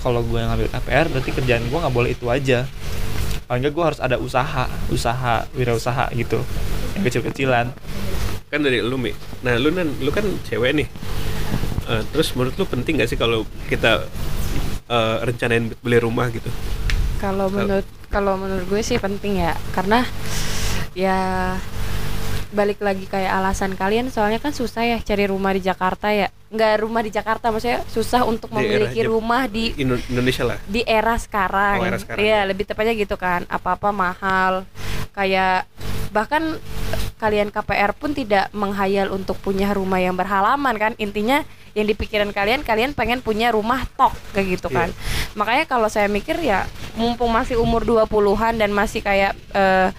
kalau 0.02 0.21
gue 0.21 0.37
yang 0.37 0.50
ngambil 0.52 0.68
KPR 0.68 1.06
berarti 1.09 1.30
kerjaan 1.30 1.64
gue 1.71 1.78
nggak 1.78 1.94
boleh 1.94 2.11
itu 2.12 2.26
aja 2.28 2.66
paling 3.44 3.60
nggak 3.64 3.74
gue 3.76 3.84
harus 3.84 4.00
ada 4.00 4.16
usaha 4.16 4.64
usaha 4.88 5.44
wirausaha 5.52 6.10
gitu. 6.16 6.40
Yang 6.96 7.02
kecil-kecilan. 7.10 7.66
Kan 8.48 8.60
dari 8.64 8.80
lu 8.80 8.96
mi. 8.96 9.12
Nah 9.44 9.58
lu 9.60 9.72
kan 9.72 9.88
lu 9.88 10.10
kan 10.10 10.24
cewek 10.48 10.72
nih. 10.72 10.88
Eh, 11.84 12.02
terus 12.14 12.32
menurut 12.32 12.56
lu 12.56 12.64
penting 12.64 12.96
gak 12.96 13.12
sih 13.12 13.20
kalau 13.20 13.44
kita 13.68 14.08
eh, 14.88 15.16
rencanain 15.24 15.72
beli 15.84 15.98
rumah 16.00 16.32
gitu? 16.32 16.48
Kalau 17.20 17.52
menurut 17.52 17.86
kalau 18.08 18.40
menurut 18.40 18.64
gue 18.68 18.80
sih 18.80 18.96
penting 18.96 19.44
ya. 19.44 19.52
Karena 19.76 20.06
ya 20.96 21.18
balik 22.54 22.78
lagi 22.78 23.04
kayak 23.04 23.34
alasan 23.34 23.75
kalian 23.75 24.08
soalnya 24.08 24.38
kan 24.38 24.50
susah 24.50 24.87
ya 24.87 24.99
cari 24.99 25.26
rumah 25.26 25.50
di 25.50 25.61
Jakarta 25.61 26.08
ya 26.08 26.30
nggak 26.46 26.73
rumah 26.80 27.02
di 27.02 27.11
Jakarta 27.11 27.50
maksudnya 27.50 27.82
susah 27.84 28.23
untuk 28.23 28.46
Di 28.46 28.54
era 28.54 28.62
memiliki 28.62 29.00
Jep- 29.00 29.11
rumah 29.11 29.42
di 29.44 29.75
Indo- 29.75 29.99
Indonesia 30.06 30.46
lah 30.46 30.58
di 30.64 30.80
era 30.80 31.18
sekarang. 31.18 31.76
Oh, 31.76 31.84
era 31.84 31.99
sekarang, 31.99 32.23
Iya, 32.23 32.38
ya. 32.38 32.46
lebih 32.46 32.64
tepatnya 32.64 32.94
gitu 32.94 33.16
kan. 33.16 33.42
Apa-apa 33.49 33.90
mahal. 33.90 34.62
Kayak 35.11 35.66
bahkan 36.11 36.62
kalian 37.16 37.50
KPR 37.50 37.90
pun 37.92 38.12
tidak 38.12 38.50
menghayal 38.52 39.11
untuk 39.11 39.34
punya 39.37 39.75
rumah 39.75 39.99
yang 39.99 40.14
berhalaman 40.14 40.75
kan. 40.76 40.92
Intinya 40.96 41.42
yang 41.75 41.84
di 41.84 41.92
pikiran 41.92 42.30
kalian 42.30 42.62
kalian 42.62 42.94
pengen 42.94 43.18
punya 43.18 43.50
rumah 43.50 43.82
tok 43.92 44.14
kayak 44.30 44.46
gitu 44.54 44.70
kan. 44.70 44.94
Makanya 45.34 45.66
kalau 45.66 45.90
saya 45.90 46.06
mikir 46.06 46.38
ya 46.38 46.70
mumpung 46.94 47.34
masih 47.34 47.58
umur 47.58 47.82
20-an 47.82 48.54
dan 48.54 48.70
masih 48.70 49.02
kayak 49.02 49.34
eh, 49.50 49.90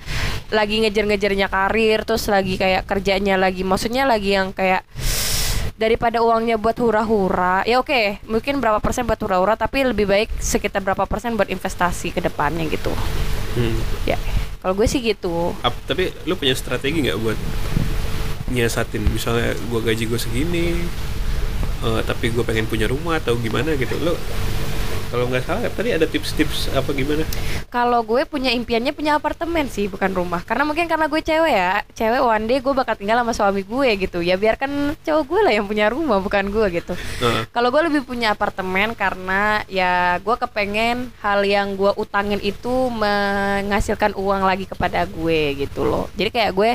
lagi 0.54 0.86
ngejar-ngejarnya 0.86 1.48
karir 1.50 2.06
terus 2.06 2.30
lagi 2.30 2.60
kayak 2.60 2.86
kerjanya 2.86 3.40
lagi 3.40 3.66
maksudnya 3.66 4.06
lagi 4.06 4.38
yang 4.38 4.54
kayak 4.54 4.86
daripada 5.75 6.24
uangnya 6.24 6.56
buat 6.56 6.80
hura-hura 6.80 7.66
ya 7.68 7.84
oke 7.84 8.24
mungkin 8.32 8.64
berapa 8.64 8.80
persen 8.80 9.04
buat 9.04 9.20
hura-hura 9.20 9.60
tapi 9.60 9.84
lebih 9.84 10.08
baik 10.08 10.30
sekitar 10.40 10.80
berapa 10.80 11.04
persen 11.04 11.36
buat 11.36 11.52
investasi 11.52 12.16
ke 12.16 12.24
depannya 12.24 12.64
gitu. 12.72 12.92
Hmm. 13.56 13.80
ya 14.08 14.20
kalau 14.66 14.74
gue 14.82 14.90
sih 14.90 14.98
gitu. 14.98 15.54
Ap- 15.62 15.78
tapi 15.86 16.10
lu 16.25 16.34
punya 16.34 16.58
strategi 16.58 17.06
nggak 17.06 17.20
buat 17.22 17.38
nyiasatin? 18.50 19.06
Misalnya 19.14 19.54
gua 19.70 19.78
gaji 19.86 20.10
gue 20.10 20.18
segini 20.18 20.82
eh, 21.86 22.02
tapi 22.02 22.34
gue 22.34 22.42
pengen 22.42 22.66
punya 22.66 22.90
rumah 22.90 23.22
atau 23.22 23.38
gimana 23.38 23.78
gitu 23.78 23.94
lu 24.02 24.18
kalau 25.14 25.26
nggak 25.30 25.44
salah 25.46 25.70
tadi 25.70 25.94
ada 25.94 26.08
tips-tips 26.10 26.74
apa 26.74 26.90
gimana? 26.92 27.24
Kalau 27.70 28.02
gue 28.02 28.26
punya 28.28 28.52
impiannya 28.52 28.92
punya 28.92 29.18
apartemen 29.18 29.70
sih 29.70 29.88
bukan 29.88 30.12
rumah. 30.12 30.42
Karena 30.44 30.68
mungkin 30.68 30.90
karena 30.90 31.06
gue 31.08 31.22
cewek 31.22 31.54
ya 31.54 31.84
cewek 31.94 32.22
one 32.22 32.46
day 32.50 32.60
gue 32.60 32.74
bakal 32.74 32.96
tinggal 32.98 33.22
sama 33.22 33.34
suami 33.34 33.62
gue 33.64 33.90
gitu. 34.02 34.20
Ya 34.20 34.36
biarkan 34.36 34.98
cowok 35.06 35.24
gue 35.24 35.40
lah 35.46 35.54
yang 35.56 35.66
punya 35.70 35.88
rumah 35.88 36.20
bukan 36.20 36.52
gue 36.52 36.66
gitu. 36.82 36.94
Nah, 37.24 37.48
Kalau 37.54 37.70
gue 37.72 37.82
lebih 37.88 38.02
punya 38.04 38.34
apartemen 38.34 38.92
karena 38.98 39.64
ya 39.72 40.18
gue 40.20 40.36
kepengen 40.36 41.14
hal 41.22 41.46
yang 41.46 41.78
gue 41.78 41.92
utangin 41.96 42.42
itu 42.44 42.90
menghasilkan 42.92 44.18
uang 44.18 44.44
lagi 44.44 44.66
kepada 44.68 45.08
gue 45.08 45.66
gitu 45.66 45.88
loh. 45.88 46.12
Jadi 46.18 46.30
kayak 46.34 46.52
gue 46.52 46.72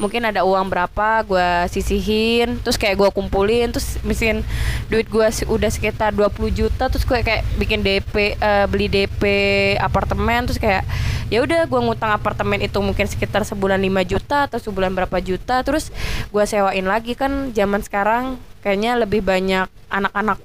mungkin 0.00 0.26
ada 0.26 0.42
uang 0.42 0.66
berapa 0.66 1.22
gue 1.22 1.50
sisihin, 1.70 2.58
terus 2.64 2.80
kayak 2.80 2.98
gue 2.98 3.08
kumpulin, 3.14 3.70
terus 3.70 4.00
mesin 4.02 4.42
duit 4.90 5.06
gue 5.06 5.26
udah 5.46 5.70
sekitar 5.70 6.10
20 6.16 6.50
juta, 6.50 6.90
terus 6.90 7.04
gue 7.04 7.20
kayak 7.20 7.46
bikin 7.60 7.83
DP 7.84 8.40
eh, 8.40 8.66
beli 8.66 8.88
DP 8.88 9.22
apartemen, 9.76 10.48
terus 10.48 10.56
kayak 10.56 10.88
ya 11.28 11.44
udah 11.44 11.68
gue 11.68 11.80
ngutang 11.84 12.16
apartemen 12.16 12.64
itu 12.64 12.80
mungkin 12.80 13.04
sekitar 13.04 13.44
sebulan 13.44 13.76
5 13.76 14.10
juta 14.10 14.48
atau 14.48 14.56
sebulan 14.56 14.96
berapa 14.96 15.20
juta, 15.20 15.60
terus 15.60 15.92
gue 16.32 16.44
sewain 16.48 16.88
lagi 16.88 17.12
kan 17.12 17.52
zaman 17.52 17.84
sekarang 17.84 18.40
kayaknya 18.64 18.96
lebih 18.96 19.20
banyak 19.20 19.68
anak-anak 19.92 20.40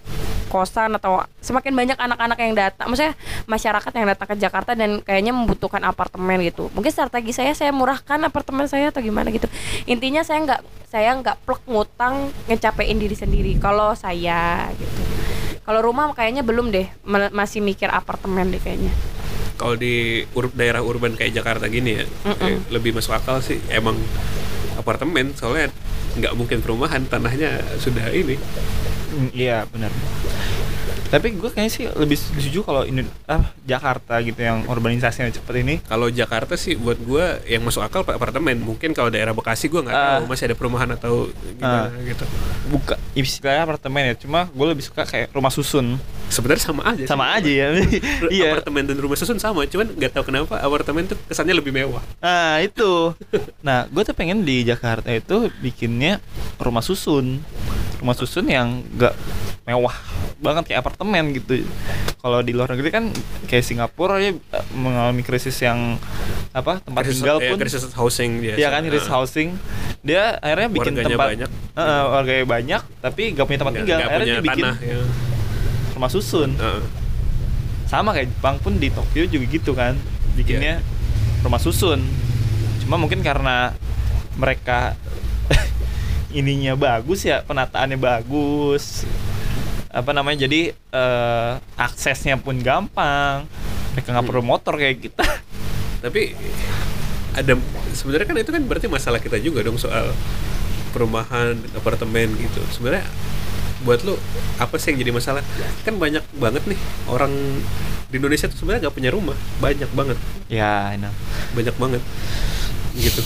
kosan 0.50 0.98
atau 0.98 1.22
semakin 1.40 1.72
banyak 1.78 1.96
anak-anak 1.96 2.38
yang 2.42 2.58
datang, 2.58 2.90
maksudnya 2.90 3.14
masyarakat 3.46 3.92
yang 3.94 4.08
datang 4.10 4.28
ke 4.34 4.36
Jakarta 4.42 4.72
dan 4.74 5.00
kayaknya 5.06 5.32
membutuhkan 5.32 5.86
apartemen 5.86 6.42
gitu. 6.42 6.74
Mungkin 6.74 6.90
strategi 6.90 7.32
saya 7.32 7.54
saya 7.54 7.70
murahkan 7.70 8.18
apartemen 8.26 8.66
saya 8.66 8.90
atau 8.90 9.00
gimana 9.00 9.30
gitu. 9.30 9.46
Intinya 9.86 10.26
saya 10.26 10.42
nggak 10.44 10.62
saya 10.90 11.14
nggak 11.22 11.46
plek 11.46 11.62
ngutang 11.70 12.34
ngecapein 12.50 12.98
diri 12.98 13.14
sendiri. 13.14 13.54
Kalau 13.62 13.94
saya 13.94 14.74
gitu. 14.74 15.02
Kalau 15.70 15.86
rumah 15.86 16.10
kayaknya 16.12 16.42
belum 16.42 16.74
deh, 16.74 16.90
masih 17.30 17.62
mikir 17.62 17.86
apartemen 17.88 18.50
deh 18.50 18.58
kayaknya. 18.58 18.90
kalau 19.54 19.76
di 19.76 20.24
ur- 20.34 20.50
daerah 20.52 20.80
urban 20.80 21.14
kayak 21.14 21.36
Jakarta 21.36 21.68
gini 21.68 21.92
ya 21.94 22.08
kayak 22.24 22.72
lebih 22.72 22.96
masuk 22.96 23.12
akal 23.12 23.38
sih 23.38 23.60
emang 23.68 23.92
apartemen 24.74 25.36
soalnya 25.36 25.68
nggak 26.16 26.32
mungkin 26.32 26.64
perumahan 26.64 27.04
tanahnya 27.04 27.60
sudah 27.76 28.08
ini 28.10 28.40
Mm, 29.10 29.30
Iya 29.34 29.68
benar. 29.68 29.92
Tapi 31.10 31.34
gue 31.34 31.50
kayaknya 31.50 31.72
sih 31.72 31.86
lebih 31.90 32.14
setuju 32.16 32.62
kalau 32.62 32.82
ini 32.84 33.02
ah 33.26 33.50
Jakarta 33.64 34.22
gitu 34.22 34.38
yang 34.38 34.62
urbanisasinya 34.64 35.30
cepet 35.32 35.56
ini. 35.60 35.76
kalau 35.84 36.08
Jakarta 36.08 36.54
sih 36.54 36.74
buat 36.76 36.98
gua 37.00 37.42
yang 37.44 37.62
masuk 37.62 37.82
akal 37.82 38.06
apartemen 38.06 38.58
mungkin 38.60 38.94
kalau 38.94 39.10
daerah 39.10 39.32
Bekasi 39.32 39.68
gua 39.68 39.82
nggak 39.82 39.96
Ah. 39.96 40.06
tahu 40.16 40.30
masih 40.30 40.46
ada 40.46 40.56
perumahan 40.56 40.90
atau 40.92 41.28
gimana 41.52 41.90
gitu 42.04 42.24
Buka 42.68 42.96
istilahnya 43.16 43.66
apartemen 43.66 44.04
ya, 44.06 44.16
cuma 44.16 44.46
gue 44.48 44.68
lebih 44.68 44.86
suka 44.86 45.02
kayak 45.04 45.34
rumah 45.34 45.50
susun. 45.50 45.98
Sebenarnya 46.30 46.64
sama 46.64 46.82
aja 46.86 47.02
sih. 47.02 47.10
Sama 47.10 47.26
aja 47.32 47.50
ya. 47.50 47.68
iya. 48.32 48.54
apartemen 48.54 48.86
dan 48.86 48.96
rumah 48.96 49.14
susun 49.14 49.36
sama 49.36 49.66
cuman 49.66 49.92
nggak 49.92 50.12
tahu 50.12 50.24
kenapa 50.26 50.58
apartemen 50.58 51.06
tuh 51.06 51.18
kesannya 51.26 51.54
lebih 51.54 51.70
mewah 51.70 52.02
Nah 52.22 52.62
itu. 52.62 53.14
Nah 53.60 53.86
gue 53.86 54.04
tuh 54.04 54.14
pengen 54.14 54.42
di 54.42 54.62
Jakarta 54.62 55.10
itu 55.10 55.50
bikinnya 55.60 56.22
rumah 56.56 56.80
susun. 56.80 57.42
Rumah 57.98 58.16
susun 58.16 58.48
yang 58.48 58.80
gak 58.96 59.12
mewah 59.66 59.92
banget 60.38 60.70
kayak 60.70 60.82
apartemen 60.82 61.34
gitu. 61.34 61.68
Kalau 62.16 62.40
di 62.40 62.52
luar 62.52 62.70
negeri 62.70 62.90
kan 62.90 63.04
kayak 63.46 63.62
Singapura 63.62 64.18
ya 64.18 64.32
mengalami 64.72 65.20
krisis 65.20 65.56
yang 65.58 66.00
apa 66.50 66.80
tempat 66.80 67.04
Krisis- 67.04 67.20
tinggal 67.20 67.38
ya, 67.38 67.48
pun 67.48 67.58
krisis 67.58 67.84
housing 67.92 68.32
dia 68.40 68.54
Iya 68.56 68.68
kan 68.70 68.82
krisis 68.82 69.06
Ah. 69.06 69.14
housing. 69.18 69.50
Dia 70.00 70.36
akhirnya 70.38 70.70
bikin 70.70 70.94
Warganya 70.94 71.08
tempat 71.12 71.28
banyak. 71.30 71.50
Heeh, 71.76 72.02
warganya 72.10 72.46
banyak 72.48 72.82
tapi 73.00 73.24
gak 73.32 73.46
punya 73.46 73.60
tempat 73.60 73.74
Nggak- 73.74 73.82
tinggal. 73.82 73.98
nggak 73.98 74.10
Akhirnya 74.10 74.26
punya 74.26 74.34
dia 74.34 74.48
bikin 74.48 74.64
tanah 74.66 74.78
ya. 74.80 74.98
Rumah 76.00 76.08
susun. 76.08 76.56
Heeh. 76.56 76.82
Sama 77.86 78.16
kayak 78.16 78.32
Jepang 78.32 78.56
pun 78.58 78.80
di 78.80 78.88
Tokyo 78.88 79.28
juga 79.28 79.46
gitu 79.46 79.76
kan. 79.76 80.00
Bikinnya 80.34 80.80
rumah 81.42 81.60
susun. 81.60 82.00
Cuma 82.80 82.96
mungkin 82.96 83.20
karena 83.20 83.76
mereka 84.34 84.96
ininya 86.32 86.74
bagus 86.74 87.28
ya, 87.28 87.44
penataannya 87.44 88.00
bagus. 88.00 89.04
Apa 89.90 90.16
namanya? 90.16 90.48
Jadi 90.48 90.72
eh, 90.72 91.52
aksesnya 91.76 92.40
pun 92.40 92.56
gampang. 92.58 93.44
Mereka 93.92 94.08
nggak 94.08 94.24
Hmm. 94.24 94.32
perlu 94.32 94.44
motor 94.46 94.80
kayak 94.80 95.04
kita. 95.04 95.26
tapi 96.00 96.32
ada 97.36 97.60
sebenarnya 97.92 98.24
kan 98.26 98.38
itu 98.40 98.52
kan 98.56 98.64
berarti 98.64 98.88
masalah 98.88 99.20
kita 99.20 99.36
juga 99.36 99.60
dong 99.60 99.76
soal 99.76 100.16
perumahan 100.90 101.60
apartemen 101.76 102.32
gitu 102.40 102.64
sebenarnya 102.72 103.04
buat 103.84 104.04
lu 104.04 104.20
apa 104.60 104.76
sih 104.76 104.92
yang 104.92 105.00
jadi 105.08 105.12
masalah? 105.16 105.44
Kan 105.88 105.96
banyak 105.96 106.24
banget 106.36 106.64
nih 106.68 106.80
orang 107.08 107.32
di 108.10 108.16
Indonesia 108.20 108.50
tuh 108.52 108.58
sebenarnya 108.60 108.90
nggak 108.90 108.96
punya 108.96 109.12
rumah. 109.14 109.38
Banyak 109.64 109.90
banget. 109.96 110.18
Ya, 110.52 110.92
enak. 110.98 111.14
banyak 111.56 111.76
banget. 111.80 112.02
Gitu. 112.98 113.22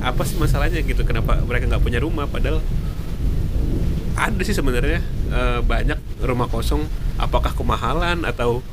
Apa 0.00 0.22
sih 0.24 0.36
masalahnya 0.40 0.80
gitu? 0.80 1.04
Kenapa 1.04 1.40
mereka 1.44 1.68
nggak 1.68 1.84
punya 1.84 2.00
rumah? 2.00 2.24
Padahal 2.24 2.64
ada 4.14 4.42
sih 4.46 4.56
sebenarnya 4.56 5.04
eh, 5.32 5.60
banyak 5.60 5.98
rumah 6.24 6.48
kosong. 6.48 6.88
Apakah 7.20 7.52
kemahalan 7.52 8.24
atau 8.24 8.64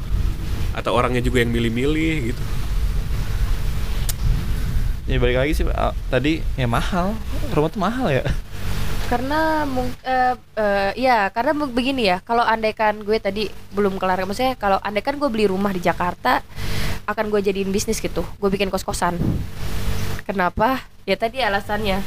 atau 0.71 0.91
orangnya 0.95 1.19
juga 1.19 1.43
yang 1.43 1.51
milih-milih 1.51 2.31
gitu? 2.31 2.43
Ya 5.11 5.19
balik 5.19 5.43
lagi 5.43 5.51
sih 5.51 5.67
ah, 5.67 5.91
tadi 6.07 6.39
ya 6.55 6.69
mahal. 6.69 7.11
Rumah 7.51 7.69
tuh 7.73 7.81
mahal 7.83 8.07
ya 8.07 8.23
karena 9.11 9.67
mung 9.67 9.91
eh, 10.07 10.39
eh, 10.55 10.91
ya 10.95 11.27
karena 11.35 11.51
begini 11.67 12.07
ya 12.07 12.23
kalau 12.23 12.47
andaikan 12.47 13.03
gue 13.03 13.19
tadi 13.19 13.51
belum 13.75 13.99
kelar 13.99 14.23
maksudnya 14.23 14.55
kalau 14.55 14.79
andaikan 14.79 15.19
gue 15.19 15.27
beli 15.27 15.51
rumah 15.51 15.75
di 15.75 15.83
Jakarta 15.83 16.39
akan 17.03 17.27
gue 17.27 17.43
jadiin 17.43 17.75
bisnis 17.75 17.99
gitu 17.99 18.23
gue 18.23 18.49
bikin 18.49 18.71
kos 18.71 18.87
kosan 18.87 19.19
kenapa? 20.23 20.79
Ya 21.03 21.17
tadi 21.17 21.41
alasannya. 21.41 21.99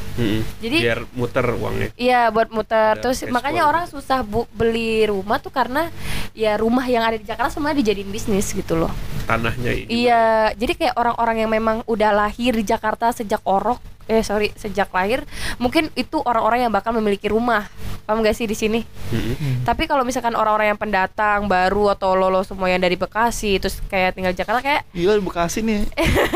Jadi- 0.63 0.81
biar 0.81 1.03
muter 1.19 1.45
uangnya. 1.45 1.91
Iya 1.99 2.31
buat 2.31 2.49
muter. 2.55 2.97
Ada 2.97 3.03
terus 3.03 3.27
makanya 3.27 3.67
flow. 3.67 3.71
orang 3.75 3.85
susah 3.91 4.23
bu 4.23 4.47
beli 4.55 5.05
rumah 5.11 5.43
tuh 5.43 5.51
karena 5.51 5.91
ya 6.33 6.55
rumah 6.55 6.87
yang 6.87 7.03
ada 7.03 7.19
di 7.19 7.27
Jakarta 7.27 7.59
semuanya 7.59 7.83
dijadiin 7.83 8.09
bisnis 8.09 8.55
gitu 8.55 8.79
loh. 8.79 8.95
tanahnya 9.25 9.73
ini. 9.73 10.05
Iya, 10.05 10.53
jadi 10.53 10.73
kayak 10.77 10.95
orang-orang 11.01 11.37
yang 11.41 11.49
memang 11.49 11.81
udah 11.89 12.13
lahir 12.13 12.53
di 12.53 12.61
Jakarta 12.61 13.09
sejak 13.09 13.41
orok 13.49 13.81
eh 14.11 14.21
sorry 14.21 14.53
sejak 14.57 14.93
lahir 14.93 15.25
mungkin 15.57 15.89
itu 15.97 16.21
orang-orang 16.21 16.69
yang 16.69 16.73
bakal 16.73 16.93
memiliki 16.93 17.29
rumah 17.33 17.69
paham 18.05 18.21
gak 18.21 18.37
sih 18.37 18.45
di 18.45 18.53
sini 18.53 18.85
Mm-mm. 18.85 19.65
tapi 19.65 19.89
kalau 19.89 20.05
misalkan 20.05 20.37
orang-orang 20.37 20.77
yang 20.77 20.81
pendatang 20.81 21.49
baru 21.49 21.97
atau 21.97 22.13
lolo 22.13 22.45
semua 22.45 22.69
yang 22.69 22.85
dari 22.85 23.01
Bekasi 23.01 23.57
terus 23.57 23.81
kayak 23.89 24.13
tinggal 24.13 24.37
di 24.37 24.39
Jakarta 24.45 24.61
kayak 24.61 24.83
gila 24.93 25.17
di 25.17 25.25
Bekasi 25.25 25.59
nih 25.65 25.89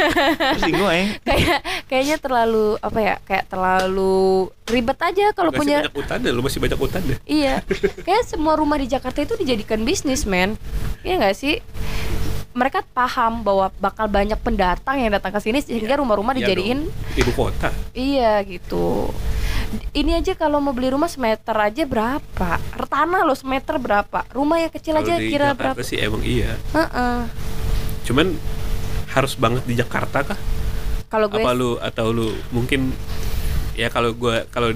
pusing 0.57 0.75
gue 0.81 0.93
eh 0.97 1.09
kayak 1.29 1.61
kayaknya 1.93 2.17
terlalu 2.17 2.81
apa 2.81 2.99
ya 3.05 3.15
kayak 3.21 3.45
terlalu 3.53 4.49
ribet 4.69 4.99
aja 5.01 5.27
kalau 5.33 5.51
punya 5.51 5.81
banyak 5.81 5.97
hutan 5.97 6.19
deh, 6.21 6.33
lu 6.33 6.45
masih 6.45 6.61
banyak 6.61 6.79
hutan 6.79 7.01
deh. 7.09 7.19
Iya, 7.25 7.65
kayak 8.05 8.25
semua 8.29 8.55
rumah 8.55 8.77
di 8.77 8.87
Jakarta 8.87 9.25
itu 9.25 9.35
dijadikan 9.41 9.81
bisnis, 9.83 10.29
men. 10.29 10.61
Iya 11.03 11.25
nggak 11.25 11.37
sih? 11.37 11.65
Mereka 12.51 12.83
paham 12.91 13.41
bahwa 13.41 13.71
bakal 13.77 14.07
banyak 14.07 14.37
pendatang 14.37 14.99
yang 14.99 15.11
datang 15.11 15.31
ke 15.31 15.41
sini 15.41 15.61
sehingga 15.61 15.97
rumah-rumah 15.97 16.33
Iya 16.33 16.41
dijadiin 16.43 16.81
dong. 16.83 17.17
ibu 17.17 17.31
kota. 17.33 17.71
iya 17.93 18.41
gitu. 18.43 19.13
Ini 19.93 20.17
aja 20.17 20.33
kalau 20.33 20.59
mau 20.59 20.73
beli 20.73 20.89
rumah 20.89 21.07
semeter 21.07 21.53
aja 21.53 21.85
berapa? 21.85 22.57
Tanah 22.89 23.21
loh 23.23 23.37
semeter 23.37 23.77
berapa? 23.77 24.25
Rumah 24.31 24.65
yang 24.65 24.73
kecil 24.73 24.97
Kalau 24.97 25.05
aja 25.05 25.15
di 25.15 25.29
kira 25.29 25.53
Jakarta 25.53 25.77
berapa? 25.77 25.81
sih 25.85 25.99
emang 25.99 26.25
iya. 26.25 26.57
Heeh. 26.73 27.19
Cuman 28.05 28.33
harus 29.09 29.37
banget 29.37 29.63
di 29.65 29.75
Jakarta 29.75 30.25
kah? 30.25 30.39
Kalau 31.09 31.29
gue 31.29 31.41
Apa 31.41 31.53
lu 31.53 31.77
atau 31.79 32.13
lu 32.13 32.33
mungkin 32.49 32.93
ya 33.73 33.89
kalau 33.89 34.13
gua 34.13 34.45
kalau 34.49 34.73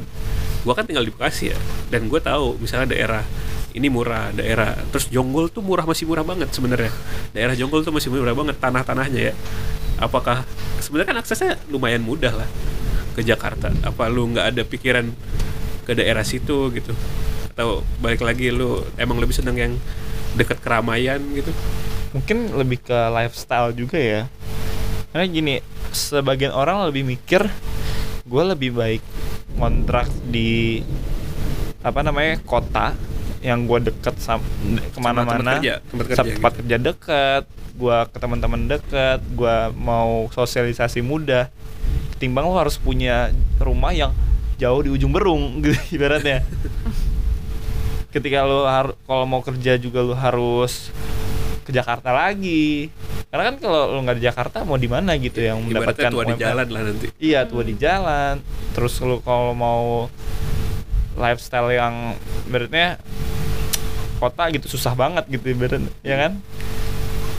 gua 0.62 0.72
kan 0.72 0.84
tinggal 0.84 1.02
di 1.02 1.12
Bekasi 1.12 1.52
ya 1.52 1.58
dan 1.88 2.08
gue 2.08 2.20
tahu 2.20 2.56
misalnya 2.56 2.92
daerah 2.92 3.24
ini 3.72 3.88
murah 3.88 4.32
daerah. 4.32 4.76
Terus 4.92 5.08
Jonggol 5.08 5.48
tuh 5.48 5.64
murah 5.64 5.84
masih 5.84 6.08
murah 6.08 6.24
banget 6.24 6.52
sebenarnya. 6.52 6.92
Daerah 7.32 7.54
Jonggol 7.56 7.82
tuh 7.84 7.92
masih 7.92 8.12
murah 8.12 8.36
banget 8.36 8.56
tanah-tanahnya 8.60 9.20
ya. 9.32 9.34
Apakah 10.00 10.44
sebenarnya 10.80 11.08
kan 11.14 11.18
aksesnya 11.20 11.52
lumayan 11.68 12.04
mudah 12.04 12.32
lah 12.32 12.48
ke 13.16 13.24
Jakarta. 13.24 13.72
Apa 13.84 14.08
lu 14.08 14.30
nggak 14.32 14.46
ada 14.56 14.62
pikiran 14.64 15.08
ke 15.84 15.92
daerah 15.96 16.24
situ 16.24 16.72
gitu? 16.72 16.92
Atau 17.52 17.84
balik 18.00 18.24
lagi 18.24 18.48
lu 18.48 18.80
emang 18.96 19.20
lebih 19.20 19.36
seneng 19.36 19.56
yang 19.56 19.72
deket 20.36 20.60
keramaian 20.60 21.20
gitu? 21.36 21.52
Mungkin 22.12 22.56
lebih 22.56 22.84
ke 22.84 22.98
lifestyle 23.12 23.72
juga 23.72 23.96
ya. 23.96 24.22
Karena 25.12 25.26
gini 25.28 25.54
sebagian 25.92 26.56
orang 26.56 26.88
lebih 26.88 27.04
mikir 27.04 27.44
gue 28.22 28.44
lebih 28.48 28.72
baik 28.72 29.02
kontrak 29.60 30.08
di 30.24 30.80
apa 31.84 32.00
namanya 32.00 32.40
kota 32.46 32.96
yang 33.42 33.66
gue 33.66 33.90
deket 33.90 34.14
sam 34.22 34.38
ke 34.94 34.98
mana-mana. 35.02 35.58
Tempat 35.58 35.58
kerja, 35.58 35.74
tempat 35.82 36.06
kerja 36.06 36.22
gitu. 36.24 36.58
kerja 36.62 36.76
deket 36.78 37.44
gue 37.72 37.96
ke 38.12 38.16
teman-teman 38.20 38.60
deket 38.68 39.20
gue 39.32 39.56
mau 39.80 40.28
sosialisasi 40.28 41.00
mudah 41.00 41.48
timbang 42.22 42.46
lo 42.46 42.54
harus 42.54 42.78
punya 42.78 43.34
rumah 43.58 43.90
yang 43.90 44.14
jauh 44.62 44.78
di 44.86 44.94
ujung 44.94 45.10
berung 45.10 45.42
gitu 45.66 45.74
ibaratnya. 45.98 46.46
Ketika 48.14 48.46
lo 48.46 48.70
harus 48.70 48.94
kalau 49.02 49.26
mau 49.26 49.42
kerja 49.42 49.74
juga 49.74 50.06
lo 50.06 50.14
harus 50.14 50.94
ke 51.66 51.74
Jakarta 51.74 52.14
lagi. 52.14 52.94
Karena 53.32 53.50
kan 53.50 53.56
kalau 53.58 53.96
lo 53.96 53.98
nggak 54.06 54.22
di 54.22 54.24
Jakarta 54.28 54.62
mau 54.62 54.78
di 54.78 54.86
mana 54.86 55.18
gitu 55.18 55.42
yang 55.42 55.66
ibaratnya 55.66 55.82
mendapatkan 55.82 56.10
tua 56.14 56.24
di 56.30 56.36
jalan 56.38 56.66
lah 56.70 56.82
nanti. 56.86 57.06
Iya 57.18 57.40
tua 57.50 57.62
di 57.66 57.74
jalan. 57.74 58.34
Terus 58.76 58.94
lo 59.02 59.18
kalau 59.24 59.56
mau 59.56 60.06
lifestyle 61.18 61.72
yang 61.74 62.14
ibaratnya 62.46 63.02
kota 64.22 64.46
gitu 64.48 64.70
susah 64.70 64.94
banget 64.94 65.26
gitu 65.28 65.50
ibaratnya 65.50 65.90
ya 66.00 66.16
kan? 66.16 66.32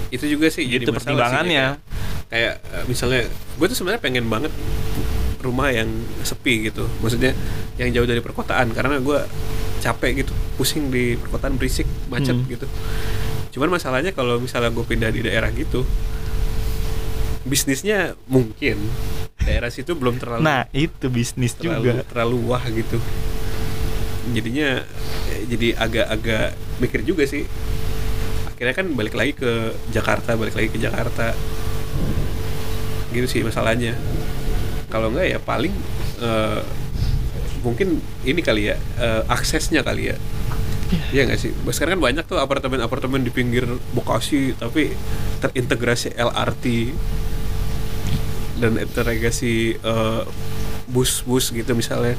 Itu 0.10 0.28
juga 0.28 0.52
sih 0.52 0.68
jadi 0.68 0.84
itu 0.84 0.92
masalah 0.92 1.00
sih, 1.00 1.08
pertimbangannya. 1.08 1.66
kayak, 2.28 2.60
kayak 2.60 2.76
eh, 2.76 2.84
misalnya 2.86 3.22
gue 3.32 3.66
tuh 3.66 3.78
sebenarnya 3.80 4.02
pengen 4.04 4.26
banget 4.28 4.52
rumah 5.40 5.72
yang 5.72 5.88
sepi 6.22 6.68
gitu. 6.68 6.84
Maksudnya 7.00 7.32
yang 7.76 7.90
jauh 7.90 8.06
dari 8.06 8.20
perkotaan 8.20 8.72
karena 8.72 9.00
gue 9.00 9.20
capek 9.80 10.12
gitu 10.20 10.32
pusing 10.54 10.88
di 10.88 11.16
perkotaan 11.16 11.56
berisik 11.56 11.88
macet 12.08 12.36
Hmm. 12.36 12.48
gitu. 12.48 12.68
Cuman 13.52 13.72
masalahnya 13.72 14.12
kalau 14.12 14.38
misalnya 14.38 14.70
gue 14.70 14.84
pindah 14.84 15.10
di 15.10 15.24
daerah 15.24 15.48
gitu 15.50 15.88
bisnisnya 17.44 18.16
mungkin 18.26 18.80
daerah 19.38 19.68
situ 19.68 19.92
belum 19.94 20.16
terlalu 20.16 20.42
nah 20.42 20.64
itu 20.72 21.12
bisnis 21.12 21.52
terlalu 21.54 21.92
juga. 21.92 22.08
terlalu 22.08 22.38
wah 22.48 22.64
gitu 22.64 22.96
jadinya 24.32 24.80
eh, 25.36 25.44
jadi 25.52 25.68
agak-agak 25.76 26.56
mikir 26.80 27.04
juga 27.04 27.28
sih. 27.28 27.44
Akhirnya 28.48 28.76
kan 28.78 28.88
balik 28.96 29.18
lagi 29.18 29.36
ke 29.36 29.76
Jakarta 29.92 30.40
balik 30.40 30.56
lagi 30.56 30.72
ke 30.72 30.80
Jakarta. 30.80 31.36
Gitu 33.12 33.28
sih 33.28 33.42
masalahnya. 33.44 34.00
Kalau 34.88 35.12
enggak 35.12 35.28
ya 35.28 35.40
paling 35.44 35.74
eh, 36.24 36.62
mungkin 37.64 38.00
ini 38.24 38.40
kali 38.40 38.72
ya 38.72 38.80
eh, 39.00 39.22
aksesnya 39.28 39.84
kali 39.84 40.16
ya. 40.16 40.18
Iya. 41.12 41.26
Nggak 41.26 41.40
sih? 41.42 41.52
Sekarang 41.74 42.00
kan 42.00 42.04
banyak 42.14 42.26
tuh 42.30 42.38
apartemen-apartemen 42.38 43.26
di 43.26 43.32
pinggir 43.34 43.66
Bekasi 43.98 44.54
tapi 44.56 44.94
terintegrasi 45.42 46.14
LRT 46.16 46.66
dan 48.62 48.78
terintegrasi 48.78 49.82
eh, 49.82 50.24
bus-bus 50.88 51.50
gitu 51.52 51.74
misalnya. 51.74 52.16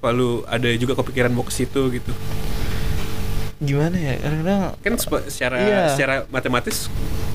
Apa 0.00 0.10
lu 0.10 0.40
ada 0.44 0.64
juga 0.74 0.96
kepikiran 0.96 1.28
mau 1.28 1.44
ke 1.44 1.52
situ 1.52 1.92
gitu? 1.92 2.12
gimana 3.60 3.92
ya 3.92 4.16
kadang 4.16 4.72
Kan 4.80 4.96
secara 5.28 5.60
Iya. 5.60 5.92
secara 5.92 6.14
matematis 6.26 6.88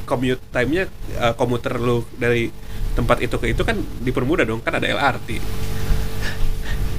commute 0.04 0.42
time-nya 0.50 0.90
eh, 1.14 1.34
komuter 1.34 1.78
lu 1.78 2.02
dari 2.12 2.50
tempat 2.98 3.22
itu 3.22 3.38
ke 3.38 3.54
itu 3.54 3.62
kan 3.62 3.78
dipermudah 4.02 4.42
dong 4.42 4.58
kan 4.58 4.74
ada 4.74 4.90
LRT. 4.90 5.38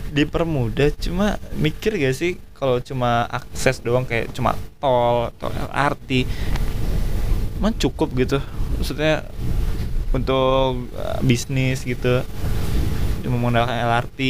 dipermudah 0.08 0.94
cuma 0.96 1.36
mikir 1.52 1.98
gak 1.98 2.14
sih 2.14 2.32
kalau 2.54 2.78
cuma 2.78 3.26
akses 3.26 3.82
doang 3.82 4.06
kayak 4.06 4.30
cuma 4.30 4.54
tol 4.78 5.28
atau 5.28 5.50
LRT 5.50 6.24
emang 7.58 7.74
cukup 7.74 8.14
gitu 8.14 8.38
maksudnya 8.72 9.26
untuk 10.08 10.86
uh, 10.94 11.18
bisnis 11.20 11.82
gitu 11.82 12.22
cuma 13.20 13.34
menggunakan 13.36 13.76
LRT 13.90 14.20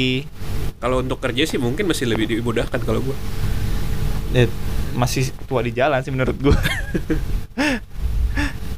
Kalau 0.76 1.00
untuk 1.00 1.18
kerja 1.18 1.48
sih 1.48 1.56
mungkin 1.56 1.88
masih 1.88 2.06
lebih 2.08 2.28
dimudahkan 2.28 2.80
kalau 2.84 3.00
gua. 3.00 3.16
eh, 4.36 4.50
masih 4.92 5.32
tua 5.48 5.64
di 5.64 5.72
jalan 5.72 6.02
sih 6.04 6.12
menurut 6.12 6.36
gua. 6.40 6.56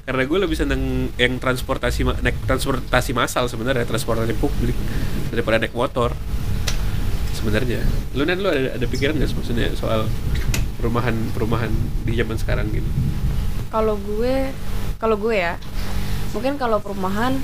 Karena 0.08 0.24
gue 0.24 0.38
lebih 0.40 0.56
seneng 0.56 1.12
yang 1.20 1.36
transportasi 1.36 2.00
naik 2.24 2.40
transportasi 2.48 3.12
massal 3.12 3.44
sebenarnya 3.44 3.84
transportasi 3.84 4.32
publik 4.40 4.72
daripada 5.28 5.60
naik 5.60 5.76
motor. 5.76 6.16
Sebenarnya. 7.36 7.84
Lu 8.16 8.24
nan 8.24 8.40
lu 8.40 8.48
ada, 8.48 8.80
ada 8.80 8.86
pikiran 8.88 9.20
nggak 9.20 9.36
maksudnya 9.36 9.68
soal 9.76 10.08
perumahan 10.78 11.14
perumahan 11.34 11.68
di 12.06 12.14
zaman 12.14 12.38
sekarang 12.38 12.70
gitu 12.70 12.86
kalau 13.68 13.98
gue 14.00 14.54
kalau 14.96 15.18
gue 15.18 15.34
ya 15.36 15.58
mungkin 16.32 16.56
kalau 16.56 16.78
perumahan 16.78 17.36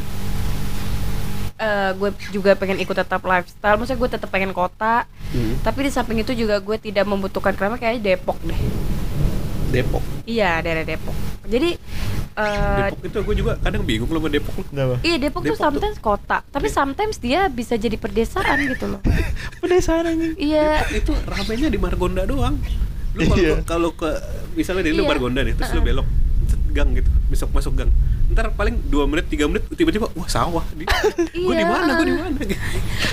eh, 1.64 1.90
gue 1.94 2.08
juga 2.30 2.52
pengen 2.52 2.76
ikut 2.78 2.92
tetap 2.92 3.20
lifestyle. 3.22 3.74
Maksudnya 3.74 3.98
gue 3.98 4.10
tetap 4.12 4.28
pengen 4.28 4.52
kota. 4.52 5.08
Hmm. 5.26 5.58
tapi 5.60 5.82
di 5.82 5.90
samping 5.90 6.20
itu 6.20 6.30
juga 6.32 6.56
gue 6.58 6.76
tidak 6.78 7.02
membutuhkan 7.04 7.50
karena 7.52 7.74
kayaknya 7.74 8.14
Depok 8.14 8.38
deh. 8.40 8.54
Depok? 9.70 9.98
Iya 10.24 10.60
daerah 10.60 10.84
Depok. 10.84 11.16
Jadi 11.44 11.74
eh, 12.34 12.86
Depok 12.86 13.02
itu 13.02 13.18
gue 13.20 13.34
juga 13.36 13.52
kadang 13.58 13.82
bingung 13.82 14.06
loh 14.06 14.22
sama 14.22 14.30
Depok 14.30 14.54
kenapa? 14.62 14.94
Iya 15.00 15.16
Depok, 15.18 15.42
Depok 15.42 15.42
tuh 15.42 15.50
tuh- 15.50 15.62
sometimes 15.64 15.98
kota. 15.98 16.38
Tapi 16.46 16.68
sometimes 16.68 17.16
dia 17.18 17.50
bisa 17.50 17.74
jadi 17.74 17.96
perdesaan 17.96 18.62
gitu 18.64 18.86
loh. 18.86 19.00
Pedesaan 19.60 20.06
anjing. 20.06 20.38
Iya. 20.38 20.86
Itu 20.92 21.10
ramenya 21.24 21.66
di 21.66 21.78
Margonda 21.78 22.22
doang. 22.22 22.54
Lu 23.12 23.22
kalau 23.24 23.34
Iya. 23.36 23.54
kalau 23.64 23.90
ke 23.90 24.10
misalnya 24.54 24.82
dari 24.84 24.94
lu 24.94 25.02
Iya. 25.02 25.10
Margonda 25.10 25.40
nih 25.40 25.54
terus 25.54 25.70
lu 25.72 25.82
belok 25.82 26.06
gang 26.74 26.90
gitu 26.92 27.06
besok 27.26 27.48
masuk 27.50 27.72
gang. 27.74 27.90
Ntar 28.26 28.50
paling 28.50 28.74
dua 28.84 29.06
menit 29.06 29.28
tiga 29.28 29.46
menit 29.46 29.62
tiba-tiba 29.70 30.10
wah 30.10 30.26
sawah 30.26 30.64
di 30.72 30.84
gue 31.46 31.54
di 31.54 31.62
Iya. 31.62 31.64
mana 31.64 31.90
gue 31.94 32.06
di 32.06 32.14
mana? 32.14 32.36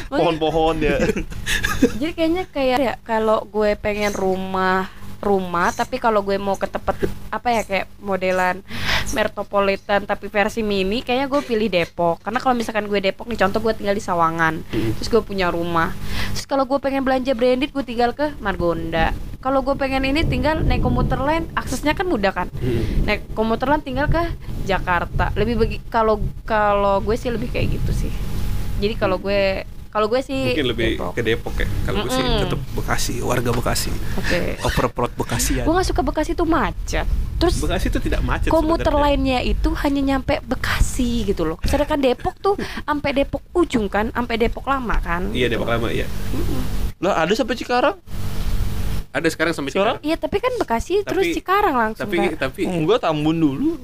Pohon-pohon 0.10 0.76
ya. 0.82 0.98
Jadi 1.96 2.12
kayaknya 2.12 2.44
kayak 2.46 2.78
ya 2.80 2.94
kalau 3.02 3.46
gue 3.46 3.76
pengen 3.76 4.12
rumah 4.12 4.90
rumah 5.22 5.70
tapi 5.70 6.02
kalau 6.02 6.26
gue 6.26 6.36
mau 6.42 6.58
ke 6.58 6.66
tempat 6.66 6.98
apa 7.30 7.48
ya 7.54 7.62
kayak 7.62 7.88
modelan 8.02 8.66
metropolitan 9.14 10.04
tapi 10.06 10.28
versi 10.28 10.66
mini 10.66 11.06
kayaknya 11.06 11.28
gue 11.30 11.42
pilih 11.46 11.68
Depok. 11.70 12.24
Karena 12.24 12.40
kalau 12.42 12.56
misalkan 12.58 12.90
gue 12.90 13.00
Depok 13.00 13.30
nih 13.30 13.40
contoh 13.40 13.60
gue 13.62 13.74
tinggal 13.78 13.96
di 13.96 14.04
Sawangan. 14.04 14.64
Terus 14.72 15.08
gue 15.08 15.22
punya 15.22 15.54
rumah. 15.54 15.94
Terus 16.34 16.48
kalau 16.48 16.66
gue 16.66 16.80
pengen 16.80 17.04
belanja 17.04 17.36
branded 17.36 17.72
gue 17.72 17.84
tinggal 17.86 18.16
ke 18.16 18.34
Margonda. 18.40 19.14
Kalau 19.42 19.66
gue 19.66 19.74
pengen 19.74 20.06
ini 20.06 20.22
tinggal 20.22 20.62
naik 20.62 20.86
komuter 20.86 21.18
lain 21.18 21.50
aksesnya 21.58 21.98
kan 21.98 22.06
mudah 22.06 22.30
kan? 22.30 22.48
Naik 23.10 23.34
komuter 23.34 23.68
lain 23.68 23.82
tinggal 23.82 24.06
ke 24.08 24.22
Jakarta. 24.70 25.34
Lebih 25.34 25.56
bagi 25.58 25.78
kalau 25.90 26.22
kalau 26.46 27.02
gue 27.02 27.18
sih 27.18 27.34
lebih 27.34 27.50
kayak 27.50 27.82
gitu 27.82 27.92
sih. 28.06 28.14
Jadi 28.82 28.94
kalau 28.98 29.18
gue 29.18 29.66
kalau 29.92 30.08
gue 30.08 30.22
sih 30.24 30.56
mungkin 30.56 30.68
lebih 30.72 30.88
Depok. 30.96 31.12
ke 31.12 31.22
Depok 31.22 31.56
ya 31.60 31.68
kalau 31.84 31.98
gue 32.08 32.12
sih 32.16 32.24
tetap 32.24 32.60
Bekasi 32.72 33.16
warga 33.20 33.52
Bekasi 33.52 33.92
Oke. 34.16 34.56
overprot 34.64 35.12
Bekasi 35.20 35.52
ya 35.60 35.64
Gue 35.68 35.74
gak 35.76 35.88
suka 35.92 36.02
Bekasi 36.02 36.32
tuh 36.32 36.48
macet. 36.48 37.04
Terus 37.38 37.60
Bekasi 37.60 37.92
itu 37.92 38.00
tidak 38.00 38.22
macet 38.24 38.48
komuter 38.48 38.94
lainnya 38.96 39.44
itu 39.44 39.70
hanya 39.84 40.16
nyampe 40.16 40.40
Bekasi 40.48 41.28
gitu 41.28 41.44
loh. 41.44 41.58
Sedangkan 41.68 42.00
Depok 42.00 42.36
tuh 42.40 42.56
sampai 42.88 43.12
Depok 43.12 43.44
ujung 43.52 43.92
kan, 43.92 44.10
sampai 44.16 44.40
Depok 44.40 44.66
lama 44.72 44.96
kan. 45.04 45.28
iya 45.36 45.52
Depok 45.52 45.68
lama 45.68 45.92
iya 45.92 46.08
lah 47.02 47.26
ada 47.26 47.34
sampai 47.34 47.58
Cikarang 47.58 47.98
ada 49.12 49.28
sekarang 49.28 49.52
sampai 49.52 49.70
Sekarang? 49.70 49.96
Cikarang 49.96 50.08
Iya 50.08 50.16
tapi 50.16 50.38
kan 50.38 50.54
Bekasi 50.56 50.94
terus 51.04 51.26
Tapi- 51.26 51.36
Cikarang 51.36 51.76
langsung 51.76 52.02
tapi 52.02 52.16
Kak. 52.18 52.40
tapi 52.42 52.60
enggak 52.64 53.00
Tambun 53.02 53.36
dulu 53.36 53.76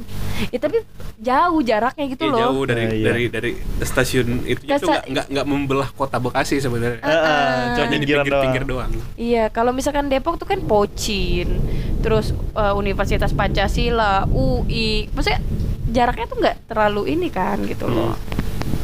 Ya, 0.47 0.57
tapi 0.57 0.77
jauh 1.17 1.59
jaraknya 1.61 2.05
gitu 2.07 2.23
ya, 2.23 2.31
loh. 2.31 2.39
jauh 2.39 2.63
dari 2.63 2.83
Nah, 2.83 2.93
iya. 2.93 3.05
dari 3.07 3.23
dari 3.27 3.51
stasiun 3.81 4.27
itu 4.45 4.63
sa- 4.63 4.77
nggak 4.77 5.03
nggak 5.05 5.25
nggak 5.27 5.45
membelah 5.45 5.89
kota 5.91 6.15
Bekasi 6.17 6.57
sebenarnya 6.57 7.01
Ah, 7.01 7.09
Heeh, 7.09 7.25
ah. 7.25 7.65
cuma 7.73 7.83
hanya 7.83 7.91
di 7.91 7.99
pinggir-pinggir 7.99 8.63
doang. 8.63 8.87
doang 8.87 9.15
Iya, 9.15 9.43
kalau 9.49 9.71
misalkan 9.71 10.07
Depok 10.07 10.37
tuh 10.37 10.45
kan 10.45 10.61
Pocin, 10.61 11.59
terus 11.99 12.31
eh, 12.53 12.73
Universitas 12.73 13.31
Pancasila, 13.31 14.23
UI, 14.27 15.09
maksudnya 15.09 15.41
jaraknya 15.87 16.25
tuh 16.25 16.37
nggak 16.37 16.57
terlalu 16.65 17.01
ini 17.09 17.27
kan 17.27 17.59
gitu 17.61 17.83
loh. 17.85 18.13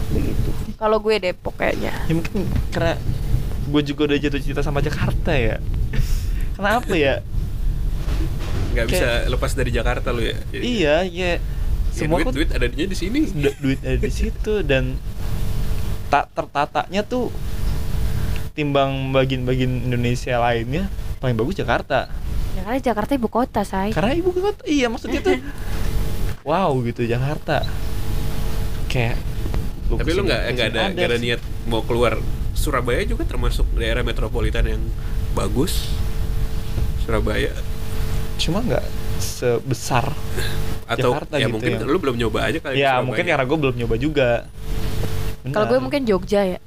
Begitu. 0.10 0.50
Kalau 0.74 1.00
gue 1.00 1.16
Depok 1.22 1.56
kayaknya. 1.56 1.94
ya 2.02 2.14
mungkin 2.14 2.44
karena 2.68 2.98
gue 3.64 3.82
juga 3.86 4.02
udah 4.06 4.18
jatuh 4.20 4.42
cinta 4.42 4.60
sama 4.60 4.80
Jakarta 4.80 5.32
ya 5.32 5.56
kenapa 6.54 6.94
ya? 6.94 7.20
Nggak 8.74 8.86
bisa 8.90 9.06
Kayak- 9.06 9.30
lepas 9.30 9.52
dari 9.54 9.72
Jakarta 9.72 10.08
lu 10.10 10.22
ya? 10.22 10.38
Jadi, 10.50 10.64
iya. 10.64 10.96
Ya 11.06 11.32
ya, 11.32 11.32
semua 11.94 12.18
duit 12.20 12.26
kok 12.26 12.34
duit 12.34 12.50
adanya 12.50 12.86
di 12.86 12.98
sini. 12.98 13.20
Du- 13.30 13.58
duit 13.62 13.80
ada 13.82 13.98
di 13.98 14.10
situ 14.10 14.66
dan 14.66 14.98
tak 16.10 16.30
tertatanya 16.34 17.02
tuh 17.02 17.30
timbang 18.54 19.10
bagian-bagian 19.10 19.82
Indonesia 19.84 20.38
lainnya 20.38 20.90
paling 21.18 21.34
bagus 21.34 21.58
Jakarta. 21.58 22.10
Ya 22.54 22.62
karena 22.62 22.80
Jakarta 22.80 23.12
ibu 23.14 23.30
kota, 23.30 23.66
say. 23.66 23.90
karena 23.90 24.14
ibu 24.14 24.30
kota 24.30 24.62
iya 24.64 24.86
maksudnya 24.86 25.22
tuh 25.22 25.38
wow 26.50 26.70
gitu 26.82 27.02
Jakarta. 27.04 27.66
Kayak 28.90 29.18
tapi 29.90 30.10
lu 30.12 30.26
nggak 30.26 30.42
nggak 30.54 30.68
ada 30.70 30.82
nggak 30.90 31.08
ada 31.08 31.18
niat 31.18 31.42
mau 31.66 31.82
keluar 31.82 32.18
Surabaya 32.54 33.02
juga 33.04 33.26
termasuk 33.26 33.66
daerah 33.74 34.02
metropolitan 34.02 34.66
yang 34.66 34.82
bagus 35.34 35.90
Surabaya 37.04 37.52
cuma 38.40 38.60
nggak 38.64 38.84
sebesar 39.20 40.10
atau 40.90 41.16
Jakarta 41.16 41.36
ya 41.38 41.48
gitu 41.48 41.54
mungkin 41.60 41.72
ya. 41.80 41.86
lu 41.86 41.98
belum 42.02 42.16
nyoba 42.18 42.40
aja 42.50 42.60
kali 42.60 42.76
ya 42.80 42.98
Surabaya. 42.98 43.06
mungkin 43.06 43.24
karena 43.30 43.46
gue 43.46 43.58
belum 43.60 43.76
nyoba 43.84 43.96
juga 44.00 44.30
Kalau 45.44 45.68
gue 45.68 45.76
mungkin 45.76 46.08
Jogja 46.08 46.56
ya. 46.56 46.60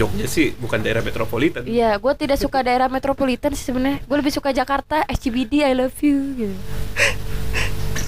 Jogja 0.00 0.24
sih 0.24 0.56
bukan 0.56 0.80
daerah 0.80 1.04
metropolitan 1.04 1.68
Iya, 1.68 2.00
gue 2.00 2.12
tidak 2.16 2.40
suka 2.40 2.64
daerah 2.64 2.88
metropolitan 2.88 3.52
sih 3.52 3.68
sebenarnya. 3.68 4.00
Gue 4.08 4.16
lebih 4.16 4.32
suka 4.32 4.48
Jakarta, 4.56 5.04
SCBD, 5.04 5.60
I 5.60 5.76
love 5.76 5.92
you 6.00 6.16
gitu. 6.32 6.56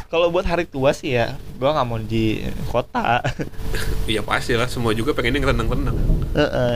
kalau 0.08 0.32
buat 0.32 0.48
hari 0.48 0.64
tua 0.64 0.96
sih 0.96 1.12
ya 1.14 1.36
gue 1.60 1.68
nggak 1.68 1.86
mau 1.86 2.00
di 2.00 2.40
kota 2.72 3.20
iya 4.10 4.24
pasti 4.24 4.56
lah 4.56 4.64
semua 4.64 4.96
juga 4.96 5.12
pengen 5.12 5.40
yang 5.40 5.52
tenang-tenang 5.52 5.96
Heeh. 6.32 6.74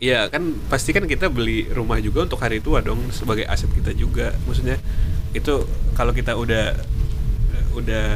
Iya 0.00 0.32
kan 0.32 0.56
pasti 0.72 0.96
kan 0.96 1.04
kita 1.04 1.28
beli 1.28 1.68
rumah 1.68 2.00
juga 2.00 2.24
untuk 2.24 2.40
hari 2.40 2.64
tua 2.64 2.80
dong 2.80 3.12
sebagai 3.12 3.44
aset 3.44 3.68
kita 3.68 3.92
juga. 3.92 4.32
Maksudnya 4.48 4.80
itu 5.36 5.68
kalau 5.92 6.16
kita 6.16 6.32
udah 6.40 6.72
udah 7.76 8.08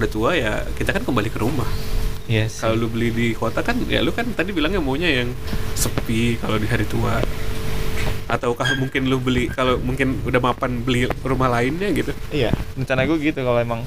udah 0.00 0.08
tua 0.08 0.32
ya 0.40 0.64
kita 0.72 0.96
kan 0.96 1.04
kembali 1.04 1.28
ke 1.28 1.36
rumah. 1.44 1.68
Iya 2.28 2.48
sih. 2.48 2.64
kalau 2.64 2.76
lu 2.76 2.88
beli 2.88 3.08
di 3.12 3.26
kota 3.36 3.60
kan 3.60 3.76
ya 3.88 4.00
lu 4.04 4.12
kan 4.12 4.24
tadi 4.36 4.52
bilangnya 4.52 4.80
maunya 4.80 5.08
yang 5.08 5.36
sepi 5.76 6.40
kalau 6.40 6.56
di 6.56 6.64
hari 6.64 6.88
tua. 6.88 7.20
Ataukah 8.28 8.72
mungkin 8.80 9.04
lu 9.04 9.20
beli 9.20 9.52
kalau 9.52 9.76
mungkin 9.76 10.24
udah 10.24 10.40
mapan 10.40 10.80
beli 10.80 11.12
rumah 11.28 11.52
lainnya 11.52 11.92
gitu? 11.92 12.12
Iya, 12.32 12.56
rencana 12.72 13.04
gue 13.04 13.16
gitu 13.20 13.40
kalau 13.40 13.60
emang 13.60 13.84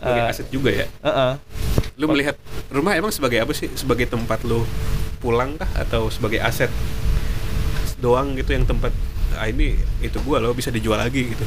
sebagai 0.00 0.22
eh, 0.24 0.32
aset 0.32 0.48
juga 0.48 0.70
ya? 0.72 0.88
Heeh. 1.04 1.32
lu 1.96 2.12
melihat 2.12 2.36
rumah 2.68 2.92
emang 2.92 3.08
sebagai 3.08 3.40
apa 3.40 3.56
sih? 3.56 3.72
Sebagai 3.72 4.04
tempat 4.04 4.44
lu 4.44 4.68
pulang 5.18 5.56
kah? 5.56 5.68
Atau 5.74 6.08
sebagai 6.12 6.38
aset 6.40 6.70
doang 7.96 8.36
gitu 8.36 8.52
yang 8.52 8.68
tempat 8.68 8.92
ah 9.36 9.48
ini 9.48 9.76
itu 10.04 10.16
gua 10.24 10.40
loh 10.40 10.52
bisa 10.52 10.68
dijual 10.68 11.00
lagi 11.00 11.32
gitu. 11.32 11.44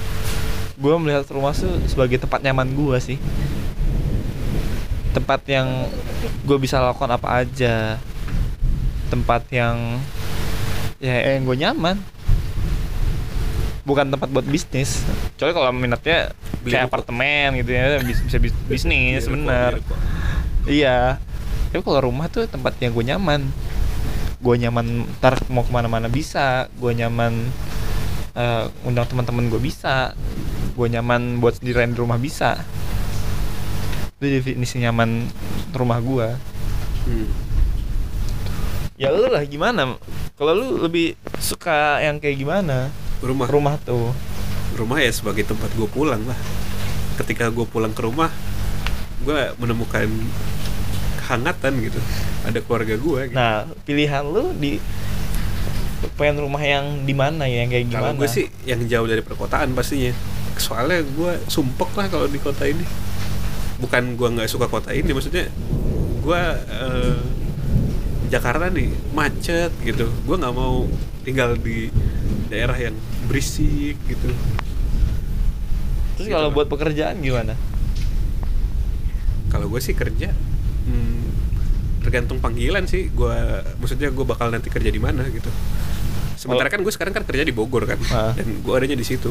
Gue 0.79 0.95
melihat 0.95 1.27
rumah 1.29 1.51
tuh 1.51 1.75
sebagai 1.91 2.17
tempat 2.21 2.39
nyaman 2.39 2.71
gue 2.71 2.97
sih. 3.03 3.17
Tempat 5.11 5.43
yang 5.49 5.89
gue 6.47 6.57
bisa 6.61 6.79
lakukan 6.79 7.11
apa 7.11 7.43
aja. 7.43 7.99
Tempat 9.11 9.43
yang 9.51 9.99
ya 11.03 11.35
yang 11.35 11.43
gue 11.43 11.57
nyaman. 11.59 11.97
Bukan 13.83 14.07
tempat 14.07 14.29
buat 14.31 14.45
bisnis. 14.47 15.03
Kecuali 15.35 15.51
kalau 15.51 15.69
minatnya 15.75 16.31
Beli 16.59 16.75
kayak 16.75 16.91
apartemen 16.91 17.55
gitu 17.63 17.71
ya 17.71 18.03
bis- 18.03 18.23
bisa 18.23 18.37
bis- 18.37 18.63
bisnis 18.67 19.23
bener. 19.31 19.79
iya 20.67 21.15
tapi 21.69 21.85
kalau 21.85 22.09
rumah 22.09 22.25
tuh 22.33 22.49
tempat 22.49 22.73
yang 22.81 22.97
gue 22.97 23.05
nyaman. 23.05 23.45
Gue 24.41 24.55
nyaman 24.57 25.05
ntar 25.21 25.37
mau 25.53 25.61
ke 25.61 25.69
mana-mana 25.69 26.09
bisa. 26.09 26.65
Gue 26.81 26.97
nyaman 26.97 27.45
eh, 28.33 28.65
undang 28.89 29.05
teman-teman 29.05 29.53
gue 29.53 29.61
bisa. 29.61 30.17
Gue 30.73 30.89
nyaman 30.89 31.37
buat 31.37 31.61
sendirian 31.61 31.93
di 31.93 31.99
rumah 32.01 32.17
bisa. 32.17 32.57
Itu 34.17 34.25
definisi 34.25 34.81
nyaman 34.81 35.29
rumah 35.77 36.01
gue 36.01 36.29
Hmm. 36.99 37.25
ya 38.99 39.09
lu 39.09 39.31
lah 39.31 39.41
gimana? 39.47 39.95
Kalau 40.35 40.51
lu 40.53 40.83
lebih 40.83 41.15
suka 41.39 42.03
yang 42.03 42.19
kayak 42.19 42.37
gimana? 42.37 42.91
Rumah. 43.23 43.47
Rumah 43.49 43.75
tuh. 43.81 44.11
Rumah 44.75 44.99
ya 44.99 45.09
sebagai 45.09 45.47
tempat 45.47 45.71
gua 45.73 45.87
pulang 45.89 46.21
lah. 46.27 46.37
Ketika 47.17 47.49
gua 47.49 47.65
pulang 47.65 47.95
ke 47.95 48.03
rumah 48.03 48.29
gua 49.23 49.55
menemukan 49.57 50.05
kehangatan 51.29 51.73
gitu. 51.85 51.99
Ada 52.41 52.59
keluarga 52.65 52.97
gua 52.97 53.29
gitu. 53.29 53.37
nah 53.37 53.69
pilihan 53.85 54.25
lu 54.25 54.49
di 54.57 54.81
pengen 56.17 56.41
rumah 56.41 56.63
yang 56.63 57.05
di 57.05 57.13
mana 57.13 57.45
ya 57.45 57.61
yang 57.61 57.69
kayak 57.69 57.85
gimana? 57.91 58.15
kalau 58.15 58.23
gue 58.23 58.29
sih 58.31 58.45
yang 58.65 58.81
jauh 58.89 59.05
dari 59.05 59.21
perkotaan 59.21 59.77
pastinya. 59.77 60.09
Soalnya 60.57 61.05
gua 61.13 61.37
sumpek 61.45 61.93
lah 61.93 62.09
kalau 62.09 62.25
di 62.25 62.41
kota 62.41 62.65
ini. 62.65 62.81
Bukan 63.77 64.17
gua 64.17 64.33
nggak 64.33 64.49
suka 64.49 64.65
kota 64.65 64.89
ini 64.89 65.13
maksudnya 65.13 65.53
gua 66.25 66.57
eh, 66.65 67.21
Jakarta 68.33 68.73
nih 68.73 68.89
macet 69.13 69.69
gitu. 69.85 70.09
Gua 70.25 70.41
nggak 70.41 70.55
mau 70.57 70.89
tinggal 71.21 71.53
di 71.61 71.93
daerah 72.49 72.73
yang 72.73 72.97
berisik 73.29 74.01
gitu. 74.09 74.33
Terus 76.17 76.25
gitu. 76.25 76.33
kalau 76.33 76.49
buat 76.49 76.65
pekerjaan 76.65 77.21
gimana? 77.21 77.53
Kalau 79.49 79.65
gue 79.65 79.81
sih 79.81 79.97
kerja 79.97 80.29
hmm, 80.89 81.21
tergantung 82.01 82.41
panggilan 82.41 82.83
sih 82.83 83.07
gua 83.09 83.61
maksudnya 83.77 84.09
gue 84.09 84.25
bakal 84.25 84.49
nanti 84.49 84.67
kerja 84.67 84.87
di 84.87 84.97
mana 84.97 85.21
gitu 85.27 85.47
sementara 86.33 86.67
kan 86.67 86.79
gue 86.79 86.89
sekarang 86.89 87.13
kan 87.13 87.21
kerja 87.21 87.43
di 87.43 87.51
Bogor 87.51 87.83
kan 87.83 87.99
Ah. 88.09 88.31
dan 88.33 88.59
gue 88.59 88.73
adanya 88.73 88.95
di 88.95 89.03
situ 89.03 89.29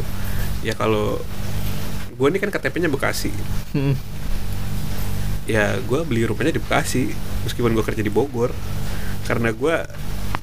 ya 0.60 0.72
kalau 0.72 1.18
gue 2.12 2.26
ini 2.26 2.38
kan 2.38 2.48
KTP-nya 2.48 2.86
Bekasi 2.86 3.32
Hmm. 3.72 3.96
ya 5.44 5.76
gue 5.78 6.00
beli 6.04 6.22
rumahnya 6.22 6.54
di 6.54 6.60
Bekasi 6.60 7.08
meskipun 7.42 7.72
gue 7.72 7.82
kerja 7.82 8.00
di 8.00 8.08
Bogor 8.08 8.52
karena 9.24 9.50
gue 9.50 9.74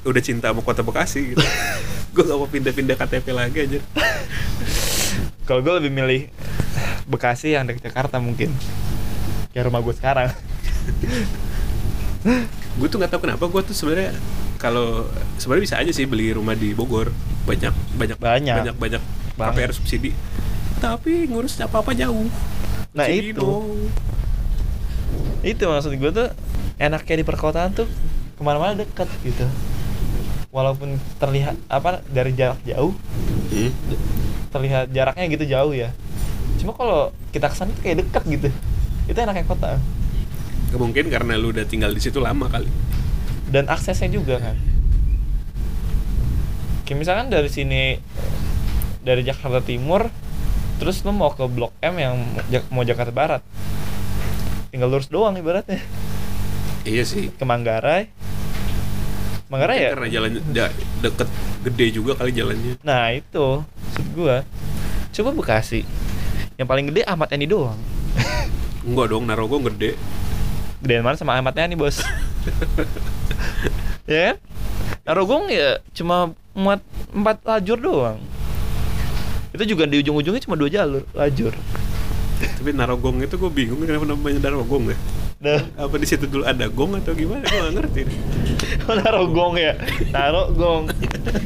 udah 0.03 0.21
cinta 0.21 0.49
sama 0.49 0.59
kota 0.59 0.81
Bekasi 0.81 1.31
gitu 1.31 1.45
gue 2.13 2.23
gak 2.23 2.35
mau 2.35 2.47
pindah-pindah 2.47 2.95
KTP 2.95 3.27
lagi 3.31 3.59
aja 3.61 3.79
Kalau 5.45 5.61
gue 5.61 5.73
lebih 5.77 5.93
milih 5.93 6.21
Bekasi 7.05 7.53
yang 7.53 7.69
dekat 7.69 7.85
Jakarta 7.85 8.17
mungkin. 8.17 8.49
Kayak 9.53 9.69
rumah 9.69 9.77
gue 9.79 9.93
sekarang. 9.93 10.33
Gue 12.75 12.87
tuh 12.87 12.97
nggak 12.97 13.11
tahu 13.11 13.21
kenapa 13.23 13.43
gue 13.43 13.61
tuh 13.63 13.75
sebenarnya 13.75 14.11
kalau 14.57 15.05
sebenarnya 15.37 15.63
bisa 15.63 15.75
aja 15.77 15.91
sih 15.91 16.03
beli 16.03 16.31
rumah 16.31 16.53
di 16.53 16.71
Bogor 16.71 17.11
banyak 17.45 17.71
banyak 17.93 18.17
Banyak. 18.17 18.55
banyak 18.55 18.75
banyak 18.75 19.01
Banget. 19.35 19.53
KPR 19.57 19.71
subsidi 19.71 20.11
tapi 20.77 21.27
ngurus 21.27 21.59
apa 21.59 21.79
apa 21.79 21.91
jauh 21.91 22.27
Nah 22.91 23.05
Cibinong. 23.05 23.35
itu, 25.43 25.51
itu 25.51 25.63
maksud 25.63 25.91
gue 25.91 26.11
tuh 26.13 26.27
enaknya 26.77 27.15
di 27.19 27.25
perkotaan 27.25 27.71
tuh 27.73 27.87
ke 28.31 28.41
mana-mana 28.41 28.71
deket 28.73 29.11
gitu. 29.19 29.43
Walaupun 30.47 30.95
terlihat 31.17 31.59
apa 31.67 31.99
dari 32.07 32.31
jarak 32.31 32.55
jauh, 32.63 32.95
Hmm. 33.51 33.71
terlihat 34.47 34.87
jaraknya 34.89 35.27
gitu 35.27 35.43
jauh 35.45 35.75
ya. 35.75 35.91
Cuma 36.55 36.71
kalau 36.71 37.11
kita 37.31 37.47
ke 37.47 37.55
sana 37.55 37.71
tuh 37.71 37.83
kayak 37.83 38.07
deket 38.07 38.23
gitu. 38.31 38.47
Itu 39.05 39.17
enaknya 39.17 39.43
kota. 39.43 39.75
Mungkin 40.75 41.07
karena 41.07 41.39
lu 41.39 41.49
udah 41.49 41.63
tinggal 41.63 41.91
di 41.91 42.01
situ 42.03 42.19
lama 42.19 42.45
kali. 42.45 42.67
Dan 43.47 43.71
aksesnya 43.71 44.11
juga 44.11 44.37
kan. 44.37 44.57
Kayak 46.85 46.97
misalkan 46.99 47.27
dari 47.31 47.49
sini 47.49 47.97
dari 49.01 49.23
Jakarta 49.23 49.63
Timur, 49.63 50.11
terus 50.77 51.01
lu 51.01 51.15
mau 51.15 51.31
ke 51.31 51.47
Blok 51.47 51.73
M 51.79 51.95
yang 51.97 52.15
mau 52.69 52.83
Jakarta 52.83 53.09
Barat. 53.09 53.41
Tinggal 54.69 54.91
lurus 54.91 55.07
doang 55.07 55.33
ibaratnya. 55.39 55.79
Iya 56.83 57.03
sih. 57.07 57.31
Ke 57.31 57.47
Manggarai. 57.47 58.11
Manggarai 59.47 59.77
ya? 59.79 59.89
Karena 59.95 60.09
jalan 60.09 60.31
da- 60.51 60.75
deket 60.99 61.29
gede 61.63 61.85
juga 61.93 62.17
kali 62.17 62.33
jalannya. 62.33 62.81
Nah 62.81 63.13
itu 63.13 63.61
maksud 63.61 64.07
gua 64.11 64.41
Coba 65.13 65.29
Bekasi 65.31 65.85
Yang 66.57 66.67
paling 66.67 66.85
gede 66.89 67.01
Ahmad 67.05 67.29
Yani 67.29 67.47
doang 67.47 67.77
Enggak 68.83 69.07
dong, 69.09 69.25
Narogong 69.25 69.63
gede. 69.71 69.95
Gedean 70.83 71.03
mana 71.03 71.15
sama 71.15 71.35
Ahmad 71.37 71.55
Yani 71.55 71.75
bos 71.75 71.99
Ya 74.11 74.33
kan? 74.33 74.35
Narogong 75.05 75.49
ya 75.49 75.81
cuma 75.93 76.33
muat 76.53 76.81
empat 77.13 77.41
lajur 77.45 77.77
doang 77.77 78.17
Itu 79.53 79.63
juga 79.65 79.85
di 79.85 80.01
ujung-ujungnya 80.01 80.41
cuma 80.43 80.57
dua 80.57 80.69
jalur 80.69 81.03
lajur 81.13 81.53
Tapi 82.41 82.69
Narogong 82.75 83.23
itu 83.23 83.35
gue 83.37 83.47
bingung 83.49 83.79
kenapa 83.79 84.05
namanya 84.05 84.51
Narogong 84.51 84.91
ya. 84.91 84.97
Nah, 85.35 85.61
Apa 85.77 85.95
di 85.95 86.07
situ 86.07 86.25
dulu 86.25 86.43
ada 86.43 86.65
gong 86.67 86.95
atau 86.97 87.11
gimana? 87.11 87.43
Gue 87.43 87.59
gak 87.59 87.73
ngerti. 87.75 87.99
deh. 88.07 88.17
Narogong 89.03 89.53
ya 89.55 89.73
Narogong 90.11 90.89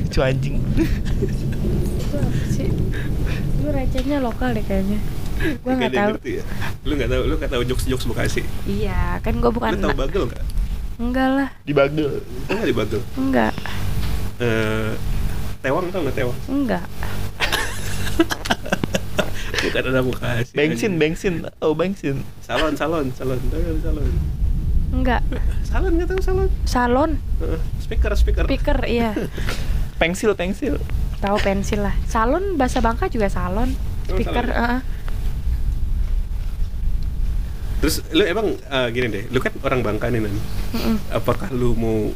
Cu 0.10 0.20
anjing 0.20 0.58
Itu 0.78 2.16
apa 2.18 2.42
sih? 2.50 2.70
Lu 3.60 3.70
recehnya 3.70 4.18
lokal 4.24 4.56
deh 4.56 4.64
kayaknya. 4.64 4.98
Kayak 5.64 5.76
nggak 5.76 5.92
tahu. 5.92 6.10
ngerti 6.14 6.32
ya. 6.36 6.44
Lu 6.84 6.94
nggak 6.94 7.10
tahu, 7.10 7.22
lu 7.24 7.34
nggak 7.36 7.52
tahu 7.52 7.62
jokes 7.66 7.86
jokes 7.86 8.06
Bekasi. 8.06 8.42
Iya, 8.66 9.18
kan 9.20 9.34
gua 9.38 9.52
bukan 9.52 9.72
Lu 9.74 9.82
tahu 9.82 9.98
bagel 9.98 10.24
nggak? 10.28 10.44
Enggak 11.00 11.30
lah, 11.32 11.50
Di 11.64 11.72
Bagel 11.72 12.20
Tahu 12.44 12.56
nggak 12.56 12.68
di 12.68 12.76
bagel? 12.76 13.02
enggak. 13.16 13.54
Eh, 14.38 14.92
tewang 15.60 15.88
tau 15.90 16.00
nggak 16.04 16.18
tewang? 16.18 16.38
Enggak. 16.46 16.84
Bukan 19.60 19.84
ada 19.86 20.02
Bekasi. 20.02 20.52
Bensin, 20.56 20.72
anjing. 20.72 20.94
bensin 20.96 21.34
Oh 21.60 21.74
bensin 21.74 22.16
Salon, 22.40 22.74
salon, 22.76 23.12
salon. 23.12 23.40
Salon? 23.80 24.08
Enggak. 24.90 25.22
Salon 25.70 25.92
nggak 25.96 26.10
tahu 26.10 26.20
salon? 26.20 26.50
Salon, 26.66 27.12
Heeh, 27.38 27.60
speaker, 27.78 28.12
speaker. 28.16 28.44
speaker, 28.44 28.80
iya. 28.84 29.14
Pensil, 29.96 30.34
pensil 30.34 30.82
Tahu 31.20 31.38
pensil 31.38 31.84
lah. 31.84 31.94
Salon 32.08 32.56
bahasa 32.56 32.80
Bangka 32.80 33.06
juga 33.06 33.28
salon. 33.28 33.70
Oh, 34.10 34.16
Speaker, 34.18 34.50
salon. 34.50 34.56
heeh. 34.56 34.80
Terus 37.80 38.04
lu 38.12 38.24
emang 38.24 38.48
eh, 38.54 38.88
gini 38.92 39.08
deh, 39.08 39.24
lu 39.28 39.40
kan 39.40 39.56
orang 39.62 39.80
Bangka 39.80 40.08
nih 40.08 40.20
nan. 40.20 40.36
Mm-mm. 40.76 40.96
Apakah 41.10 41.48
lu 41.50 41.72
mau 41.74 42.12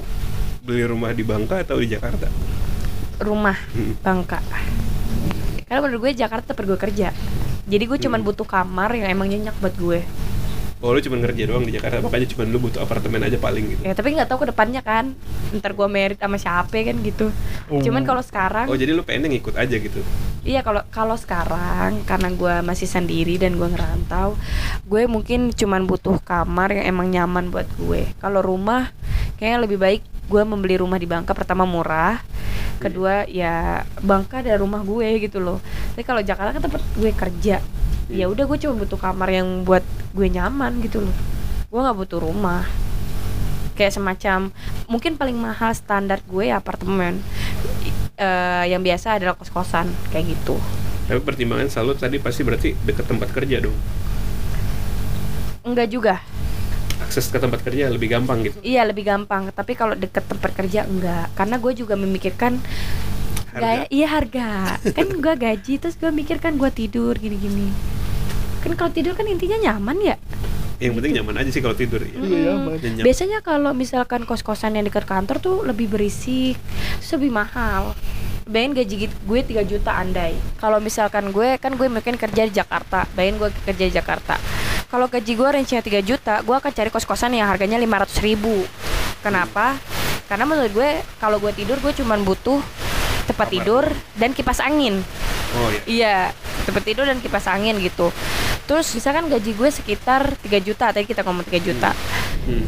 beli 0.59 0.83
rumah 0.83 1.11
di 1.11 1.23
Bangka 1.23 1.59
atau 1.59 1.79
di 1.79 1.87
Jakarta? 1.87 2.27
Rumah 3.17 3.57
Hmm. 3.71 3.93
Bangka. 3.97 4.39
Karena 5.63 5.79
menurut 5.79 5.99
gue 6.01 6.11
Jakarta 6.13 6.51
tempat 6.51 6.65
gue 6.65 6.79
kerja. 6.79 7.07
Jadi 7.63 7.83
gue 7.83 7.97
cuman 7.97 8.19
Hmm. 8.19 8.27
butuh 8.27 8.43
kamar 8.43 8.91
yang 8.91 9.07
emang 9.07 9.27
nyenyak 9.27 9.55
buat 9.57 9.73
gue. 9.73 10.03
Oh 10.83 10.91
lu 10.91 10.99
cuma 10.99 11.15
kerja 11.17 11.47
doang 11.47 11.63
di 11.63 11.71
Jakarta, 11.71 12.03
makanya 12.03 12.27
cuma 12.27 12.43
lu 12.43 12.59
butuh 12.59 12.83
apartemen 12.83 13.23
aja 13.23 13.39
paling 13.39 13.71
gitu. 13.71 13.81
Ya 13.87 13.95
tapi 13.95 14.11
nggak 14.11 14.27
tahu 14.27 14.43
ke 14.43 14.47
depannya 14.51 14.83
kan. 14.83 15.15
Ntar 15.55 15.71
gue 15.71 15.87
merit 15.87 16.19
sama 16.19 16.35
siapa 16.35 16.75
kan 16.75 16.99
gitu. 16.99 17.31
Cuman 17.71 18.03
kalau 18.03 18.19
sekarang 18.19 18.67
Oh 18.67 18.75
jadi 18.75 18.91
lu 18.91 18.99
pengen 18.99 19.31
ngikut 19.31 19.55
aja 19.55 19.71
gitu? 19.71 20.03
Iya 20.43 20.59
kalau 20.59 20.83
kalau 20.91 21.15
sekarang 21.15 22.03
karena 22.03 22.27
gue 22.35 22.55
masih 22.67 22.83
sendiri 22.83 23.39
dan 23.39 23.55
gue 23.55 23.63
ngerantau, 23.63 24.35
gue 24.83 25.07
mungkin 25.07 25.55
cuman 25.55 25.87
butuh 25.87 26.19
kamar 26.19 26.75
yang 26.75 26.85
emang 26.91 27.07
nyaman 27.15 27.47
buat 27.47 27.63
gue. 27.79 28.11
Kalau 28.19 28.43
rumah, 28.43 28.91
kayaknya 29.39 29.59
lebih 29.63 29.79
baik 29.79 30.01
gue 30.27 30.43
membeli 30.43 30.75
rumah 30.75 30.99
di 30.99 31.07
Bangka 31.07 31.31
pertama 31.31 31.63
murah, 31.63 32.19
kedua 32.83 33.23
ya 33.23 33.87
Bangka 34.03 34.43
ada 34.43 34.59
rumah 34.59 34.83
gue 34.83 35.23
gitu 35.23 35.39
loh. 35.39 35.63
Tapi 35.95 36.03
kalau 36.03 36.19
Jakarta 36.19 36.51
kan 36.51 36.63
tempat 36.67 36.83
gue 36.99 37.11
kerja, 37.15 37.63
ya 38.11 38.25
udah 38.27 38.43
gue 38.43 38.57
cuma 38.59 38.83
butuh 38.83 38.99
kamar 38.99 39.31
yang 39.31 39.63
buat 39.63 39.83
gue 40.11 40.27
nyaman 40.27 40.83
gitu 40.83 41.07
loh. 41.07 41.15
Gue 41.71 41.79
nggak 41.79 41.97
butuh 42.03 42.19
rumah. 42.19 42.67
Kayak 43.79 43.95
semacam 43.95 44.51
mungkin 44.91 45.15
paling 45.15 45.39
mahal 45.39 45.71
standar 45.71 46.19
gue 46.27 46.51
ya 46.51 46.59
apartemen. 46.59 47.23
Eh, 48.23 48.65
yang 48.71 48.79
biasa 48.79 49.19
adalah 49.19 49.35
kos-kosan 49.35 49.91
kayak 50.15 50.31
gitu. 50.31 50.55
Tapi 51.11 51.19
pertimbangan 51.19 51.67
selalu 51.67 51.99
tadi 51.99 52.17
pasti 52.23 52.41
berarti 52.47 52.69
deket 52.87 53.03
tempat 53.03 53.29
kerja 53.35 53.59
dong. 53.59 53.75
Enggak 55.67 55.87
juga. 55.91 56.15
Akses 57.03 57.27
ke 57.27 57.35
tempat 57.35 57.59
kerja 57.59 57.91
lebih 57.91 58.07
gampang 58.15 58.47
gitu. 58.47 58.55
Iya 58.63 58.87
lebih 58.87 59.03
gampang. 59.03 59.51
Tapi 59.51 59.75
kalau 59.75 59.99
deket 59.99 60.23
tempat 60.23 60.55
kerja 60.55 60.87
enggak. 60.87 61.35
Karena 61.35 61.59
gue 61.59 61.73
juga 61.75 61.99
memikirkan 61.99 62.55
Harga. 63.51 63.59
gaya 63.59 63.83
iya 63.91 64.07
harga. 64.07 64.79
kan 64.97 65.07
gue 65.11 65.33
gaji 65.35 65.73
terus 65.77 65.99
gue 65.99 66.09
mikirkan 66.09 66.55
gue 66.55 66.71
tidur 66.71 67.19
gini-gini. 67.19 67.67
Kan 68.63 68.79
kalau 68.79 68.95
tidur 68.95 69.11
kan 69.19 69.27
intinya 69.27 69.59
nyaman 69.59 69.99
ya. 69.99 70.15
Yang 70.79 70.93
penting 70.99 71.13
nyaman 71.19 71.35
aja 71.43 71.49
sih 71.51 71.61
kalau 71.63 71.75
tidur. 71.75 71.99
Ya. 71.99 72.11
Iya, 72.15 72.55
nyaman. 72.55 72.79
Nyenyak. 72.79 73.03
Biasanya 73.03 73.39
kalau 73.43 73.71
misalkan 73.75 74.23
kos-kosan 74.23 74.79
yang 74.79 74.87
dekat 74.87 75.03
kantor 75.03 75.37
tuh 75.43 75.67
lebih 75.67 75.91
berisik, 75.91 76.55
terus 76.99 77.11
lebih 77.19 77.31
mahal. 77.35 77.91
Bayangin 78.43 78.83
gaji 78.83 78.95
gue 79.07 79.39
3 79.39 79.63
juta 79.63 79.91
andai. 79.95 80.35
Kalau 80.59 80.83
misalkan 80.83 81.31
gue 81.31 81.55
kan 81.55 81.71
gue 81.79 81.87
mungkin 81.87 82.19
kerja 82.19 82.43
di 82.43 82.51
Jakarta, 82.51 83.07
bayangin 83.15 83.39
gue 83.39 83.49
kerja 83.63 83.83
di 83.87 83.93
Jakarta. 83.95 84.35
Kalau 84.91 85.07
gaji 85.07 85.31
gue 85.33 85.47
range-nya 85.47 85.81
3 85.81 86.03
juta, 86.03 86.43
gue 86.43 86.55
akan 86.55 86.71
cari 86.75 86.89
kos-kosan 86.91 87.33
yang 87.33 87.47
harganya 87.47 87.79
500 87.79 88.19
ribu. 88.19 88.67
Kenapa? 89.23 89.79
Karena 90.27 90.43
menurut 90.43 90.71
gue 90.75 90.89
kalau 91.23 91.39
gue 91.39 91.55
tidur 91.55 91.79
gue 91.79 91.95
cuman 91.95 92.21
butuh 92.27 92.59
tempat 93.31 93.47
tidur 93.47 93.87
dan 94.19 94.35
kipas 94.35 94.59
angin. 94.59 94.99
Oh 95.55 95.69
iya. 95.71 95.81
Iya, 95.87 96.17
tempat 96.67 96.83
tidur 96.83 97.07
dan 97.07 97.23
kipas 97.23 97.47
angin 97.47 97.79
gitu. 97.79 98.11
Terus 98.67 98.91
misalkan 98.91 99.31
gaji 99.31 99.55
gue 99.55 99.69
sekitar 99.71 100.35
3 100.43 100.59
juta, 100.59 100.91
tadi 100.91 101.07
kita 101.07 101.23
ngomong 101.23 101.47
3 101.47 101.63
juta. 101.63 101.95
Hmm. 101.95 102.12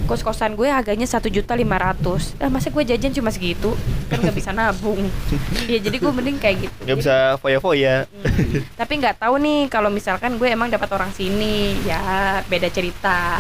Kos-kosan 0.06 0.56
gue 0.56 0.68
harganya 0.68 1.04
satu 1.04 1.28
juta 1.28 1.54
lima 1.54 1.76
ratus. 1.76 2.36
Eh 2.40 2.48
masa 2.48 2.72
gue 2.72 2.84
jajan 2.84 3.12
cuma 3.12 3.30
segitu? 3.30 3.76
Kan 4.08 4.24
nggak 4.24 4.36
bisa 4.36 4.52
nabung. 4.52 5.00
Iya 5.66 5.82
jadi 5.82 5.98
gue 5.98 6.12
mending 6.14 6.38
kayak 6.38 6.58
gitu. 6.70 6.80
Nggak 6.86 6.98
bisa 7.02 7.16
foya-foya 7.42 8.08
Hmm. 8.26 8.62
Tapi 8.76 8.94
nggak 9.00 9.22
tahu 9.22 9.36
nih 9.40 9.60
kalau 9.72 9.88
misalkan 9.88 10.36
gue 10.36 10.48
emang 10.50 10.68
dapat 10.68 10.90
orang 10.92 11.12
sini, 11.12 11.76
ya 11.86 12.02
beda 12.46 12.68
cerita. 12.70 13.40